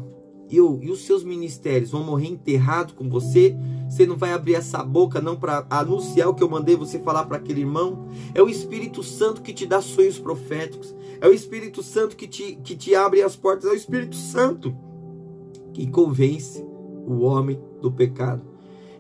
eu 0.53 0.79
e 0.83 0.91
os 0.91 1.05
seus 1.05 1.25
ministérios 1.25 1.91
vão 1.91 2.05
morrer 2.05 2.29
enterrado 2.29 2.95
com 2.95 3.09
você. 3.09 3.57
Você 3.89 4.07
não 4.07 4.17
vai 4.17 4.33
abrir 4.33 4.55
essa 4.55 4.83
boca 4.83 5.21
não 5.21 5.37
para 5.37 5.67
anunciar 5.71 6.29
o 6.29 6.35
que 6.35 6.43
eu 6.43 6.49
mandei 6.49 6.77
você 6.77 6.99
falar 6.99 7.25
para 7.25 7.37
aquele 7.37 7.61
irmão. 7.61 8.09
É 8.35 8.43
o 8.43 8.49
Espírito 8.49 9.03
Santo 9.03 9.43
que 9.43 9.53
te 9.53 9.67
dá 9.67 9.81
sonhos 9.81 10.19
proféticos. 10.19 10.95
É 11.21 11.29
o 11.29 11.33
Espírito 11.33 11.83
Santo 11.83 12.17
que 12.17 12.27
te, 12.27 12.57
que 12.63 12.75
te 12.75 12.95
abre 12.95 13.23
as 13.23 13.37
portas. 13.37 13.71
É 13.71 13.73
o 13.73 13.77
Espírito 13.77 14.17
Santo 14.17 14.75
que 15.73 15.87
convence 15.87 16.65
o 17.07 17.21
homem 17.21 17.59
do 17.81 17.91
pecado. 17.91 18.43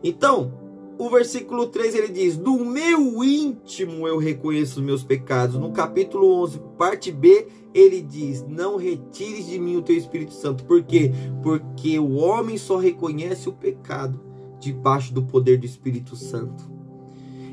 Então, 0.02 0.52
o 0.98 1.10
versículo 1.10 1.66
3 1.66 1.94
ele 1.94 2.08
diz: 2.08 2.36
Do 2.36 2.64
meu 2.64 3.24
íntimo 3.24 4.06
eu 4.06 4.18
reconheço 4.18 4.80
os 4.80 4.84
meus 4.84 5.02
pecados. 5.02 5.56
No 5.56 5.72
capítulo 5.72 6.32
11, 6.42 6.60
parte 6.78 7.10
B, 7.10 7.46
ele 7.74 8.00
diz: 8.00 8.44
Não 8.46 8.76
retires 8.76 9.46
de 9.46 9.58
mim 9.58 9.76
o 9.76 9.82
teu 9.82 9.96
Espírito 9.96 10.32
Santo. 10.32 10.64
Por 10.64 10.82
quê? 10.82 11.12
Porque 11.42 11.98
o 11.98 12.14
homem 12.16 12.56
só 12.56 12.76
reconhece 12.76 13.48
o 13.48 13.52
pecado 13.52 14.20
debaixo 14.60 15.12
do 15.12 15.22
poder 15.22 15.58
do 15.58 15.66
Espírito 15.66 16.16
Santo. 16.16 16.70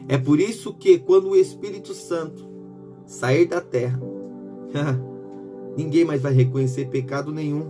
É 0.08 0.18
por 0.18 0.40
isso 0.40 0.74
que 0.74 0.98
quando 0.98 1.30
o 1.30 1.36
Espírito 1.36 1.94
Santo 1.94 2.48
sair 3.06 3.46
da 3.46 3.62
terra, 3.62 4.00
ninguém 5.78 6.06
mais 6.06 6.22
vai 6.22 6.34
reconhecer 6.34 6.90
pecado 6.90 7.32
nenhum. 7.32 7.68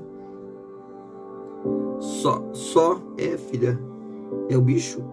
Só, 2.00 2.50
só 2.54 3.02
é, 3.18 3.38
filha, 3.38 3.78
é 4.50 4.58
o 4.58 4.62
bicho 4.62 5.04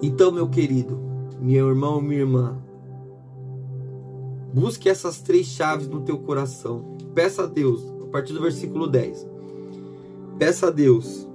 então, 0.00 0.30
meu 0.30 0.48
querido, 0.48 0.96
meu 1.40 1.68
irmão, 1.68 2.00
minha 2.00 2.20
irmã, 2.20 2.56
busque 4.58 4.88
essas 4.88 5.20
três 5.22 5.46
chaves 5.46 5.86
no 5.86 6.00
teu 6.00 6.18
coração. 6.18 6.96
Peça 7.14 7.44
a 7.44 7.46
Deus, 7.46 7.80
a 8.02 8.06
partir 8.06 8.32
do 8.32 8.40
versículo 8.40 8.88
10. 8.88 9.24
Peça 10.36 10.66
a 10.66 10.70
Deus. 10.70 11.28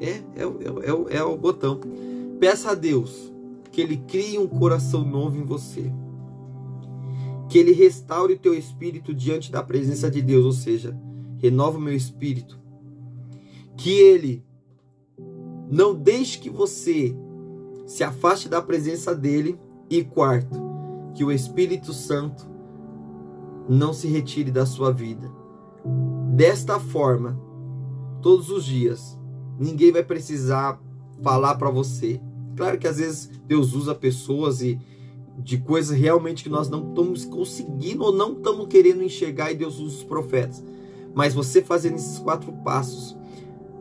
É, 0.00 0.08
é, 0.08 0.22
é, 0.36 1.14
é, 1.14 1.18
é 1.18 1.22
o 1.22 1.36
botão. 1.36 1.78
Peça 2.40 2.70
a 2.70 2.74
Deus 2.74 3.30
que 3.70 3.80
Ele 3.82 3.98
crie 3.98 4.38
um 4.38 4.46
coração 4.46 5.04
novo 5.04 5.36
em 5.36 5.44
você. 5.44 5.92
Que 7.50 7.58
Ele 7.58 7.72
restaure 7.72 8.32
o 8.32 8.38
teu 8.38 8.54
espírito 8.54 9.12
diante 9.12 9.52
da 9.52 9.62
presença 9.62 10.10
de 10.10 10.22
Deus, 10.22 10.44
ou 10.46 10.52
seja, 10.52 10.98
renova 11.36 11.76
o 11.76 11.80
meu 11.80 11.94
espírito. 11.94 12.58
Que 13.76 13.92
Ele 14.00 14.42
não 15.70 15.94
deixe 15.94 16.38
que 16.38 16.48
você 16.48 17.14
se 17.86 18.02
afaste 18.02 18.48
da 18.48 18.62
presença 18.62 19.14
dele. 19.14 19.58
E 19.90 20.02
quarto, 20.02 20.58
que 21.14 21.22
o 21.22 21.30
Espírito 21.30 21.92
Santo 21.92 22.51
não 23.68 23.92
se 23.92 24.08
retire 24.08 24.50
da 24.50 24.66
sua 24.66 24.92
vida. 24.92 25.30
Desta 26.34 26.80
forma, 26.80 27.38
todos 28.20 28.50
os 28.50 28.64
dias, 28.64 29.18
ninguém 29.58 29.92
vai 29.92 30.02
precisar 30.02 30.80
falar 31.22 31.56
para 31.56 31.70
você. 31.70 32.20
Claro 32.56 32.78
que 32.78 32.86
às 32.86 32.98
vezes 32.98 33.30
Deus 33.46 33.74
usa 33.74 33.94
pessoas 33.94 34.62
e 34.62 34.78
de 35.38 35.58
coisas 35.58 35.98
realmente 35.98 36.42
que 36.42 36.50
nós 36.50 36.68
não 36.68 36.88
estamos 36.88 37.24
conseguindo 37.24 38.04
ou 38.04 38.12
não 38.12 38.32
estamos 38.32 38.66
querendo 38.66 39.02
enxergar 39.02 39.50
e 39.50 39.56
Deus 39.56 39.78
usa 39.78 39.96
os 39.96 40.04
profetas. 40.04 40.62
Mas 41.14 41.34
você 41.34 41.62
fazendo 41.62 41.96
esses 41.96 42.18
quatro 42.18 42.52
passos, 42.64 43.16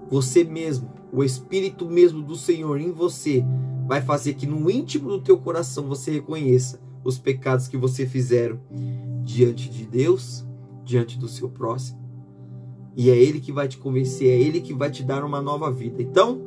você 0.10 0.44
mesmo, 0.44 0.92
o 1.12 1.24
Espírito 1.24 1.86
mesmo 1.90 2.22
do 2.22 2.36
Senhor 2.36 2.80
em 2.80 2.92
você, 2.92 3.44
vai 3.88 4.02
fazer 4.02 4.34
que 4.34 4.48
no 4.48 4.70
íntimo 4.70 5.10
do 5.10 5.22
teu 5.22 5.38
coração 5.38 5.88
você 5.88 6.12
reconheça 6.12 6.80
os 7.04 7.18
pecados 7.18 7.68
que 7.68 7.78
você 7.78 8.06
fizeram 8.06 8.60
diante 9.24 9.70
de 9.70 9.86
Deus, 9.86 10.46
diante 10.84 11.18
do 11.18 11.28
seu 11.28 11.50
próximo. 11.50 12.00
E 12.96 13.10
é 13.10 13.16
Ele 13.16 13.40
que 13.40 13.52
vai 13.52 13.68
te 13.68 13.78
convencer, 13.78 14.28
é 14.28 14.40
Ele 14.40 14.62
que 14.62 14.74
vai 14.74 14.92
te 14.92 15.04
dar 15.04 15.24
uma 15.24 15.42
nova 15.42 15.72
vida. 15.72 16.02
Então, 16.02 16.42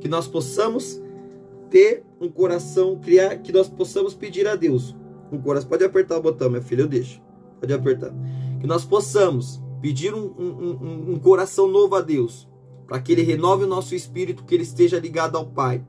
que 0.00 0.08
nós 0.08 0.28
possamos 0.28 1.00
ter 1.70 2.04
um 2.20 2.28
coração, 2.28 2.98
criar, 2.98 3.38
que 3.38 3.52
nós 3.52 3.68
possamos 3.68 4.14
pedir 4.14 4.46
a 4.46 4.54
Deus. 4.54 4.94
Um 5.32 5.40
coração, 5.40 5.68
pode 5.68 5.84
apertar 5.84 6.18
o 6.18 6.22
botão, 6.22 6.50
minha 6.50 6.62
filha, 6.62 6.82
eu 6.82 6.88
deixo. 6.88 7.20
Pode 7.60 7.72
apertar. 7.72 8.12
Que 8.60 8.66
nós 8.66 8.84
possamos 8.84 9.60
pedir 9.80 10.14
um, 10.14 10.32
um, 10.38 10.78
um, 10.80 11.12
um 11.12 11.18
coração 11.18 11.66
novo 11.66 11.94
a 11.96 12.00
Deus, 12.00 12.46
para 12.86 13.00
que 13.00 13.12
Ele 13.12 13.22
renove 13.22 13.64
o 13.64 13.68
nosso 13.68 13.94
espírito, 13.94 14.44
que 14.44 14.54
Ele 14.54 14.62
esteja 14.62 14.98
ligado 14.98 15.36
ao 15.36 15.46
Pai 15.46 15.82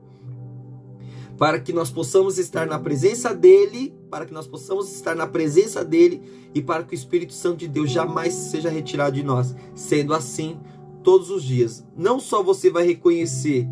para 1.38 1.60
que 1.60 1.72
nós 1.72 1.90
possamos 1.90 2.36
estar 2.36 2.66
na 2.66 2.78
presença 2.78 3.32
dele, 3.32 3.94
para 4.10 4.26
que 4.26 4.34
nós 4.34 4.48
possamos 4.48 4.92
estar 4.92 5.14
na 5.14 5.26
presença 5.26 5.84
dele 5.84 6.20
e 6.52 6.60
para 6.60 6.82
que 6.82 6.92
o 6.92 6.96
Espírito 6.96 7.32
Santo 7.32 7.58
de 7.58 7.68
Deus 7.68 7.90
jamais 7.90 8.34
seja 8.34 8.68
retirado 8.68 9.14
de 9.14 9.22
nós. 9.22 9.54
Sendo 9.74 10.12
assim, 10.12 10.58
todos 11.04 11.30
os 11.30 11.44
dias, 11.44 11.86
não 11.96 12.18
só 12.18 12.42
você 12.42 12.70
vai 12.70 12.84
reconhecer 12.84 13.68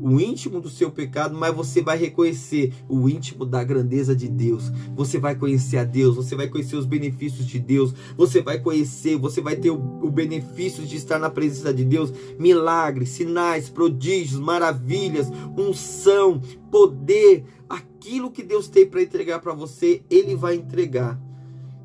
o 0.00 0.20
íntimo 0.20 0.60
do 0.60 0.68
seu 0.68 0.90
pecado, 0.90 1.36
mas 1.36 1.54
você 1.54 1.82
vai 1.82 1.98
reconhecer 1.98 2.72
o 2.88 3.08
íntimo 3.08 3.44
da 3.44 3.62
grandeza 3.64 4.14
de 4.14 4.28
Deus. 4.28 4.70
Você 4.94 5.18
vai 5.18 5.34
conhecer 5.34 5.78
a 5.78 5.84
Deus, 5.84 6.16
você 6.16 6.36
vai 6.36 6.48
conhecer 6.48 6.76
os 6.76 6.86
benefícios 6.86 7.46
de 7.46 7.58
Deus, 7.58 7.94
você 8.16 8.40
vai 8.40 8.58
conhecer, 8.58 9.16
você 9.16 9.40
vai 9.40 9.56
ter 9.56 9.70
o, 9.70 9.76
o 9.76 10.10
benefício 10.10 10.84
de 10.84 10.96
estar 10.96 11.18
na 11.18 11.30
presença 11.30 11.72
de 11.74 11.84
Deus, 11.84 12.12
milagres, 12.38 13.10
sinais, 13.10 13.68
prodígios, 13.68 14.40
maravilhas, 14.40 15.30
unção, 15.56 16.40
poder, 16.70 17.44
aquilo 17.68 18.30
que 18.30 18.42
Deus 18.42 18.68
tem 18.68 18.86
para 18.86 19.02
entregar 19.02 19.40
para 19.40 19.52
você, 19.52 20.02
ele 20.08 20.34
vai 20.36 20.54
entregar. 20.54 21.20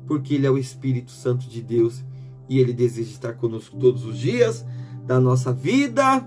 Porque 0.06 0.34
ele 0.34 0.46
é 0.46 0.50
o 0.50 0.58
Espírito 0.58 1.10
Santo 1.10 1.48
de 1.48 1.62
Deus 1.62 2.04
e 2.48 2.58
ele 2.58 2.72
deseja 2.72 3.10
estar 3.10 3.32
conosco 3.34 3.76
todos 3.76 4.04
os 4.04 4.18
dias 4.18 4.64
da 5.06 5.18
nossa 5.18 5.52
vida 5.52 6.26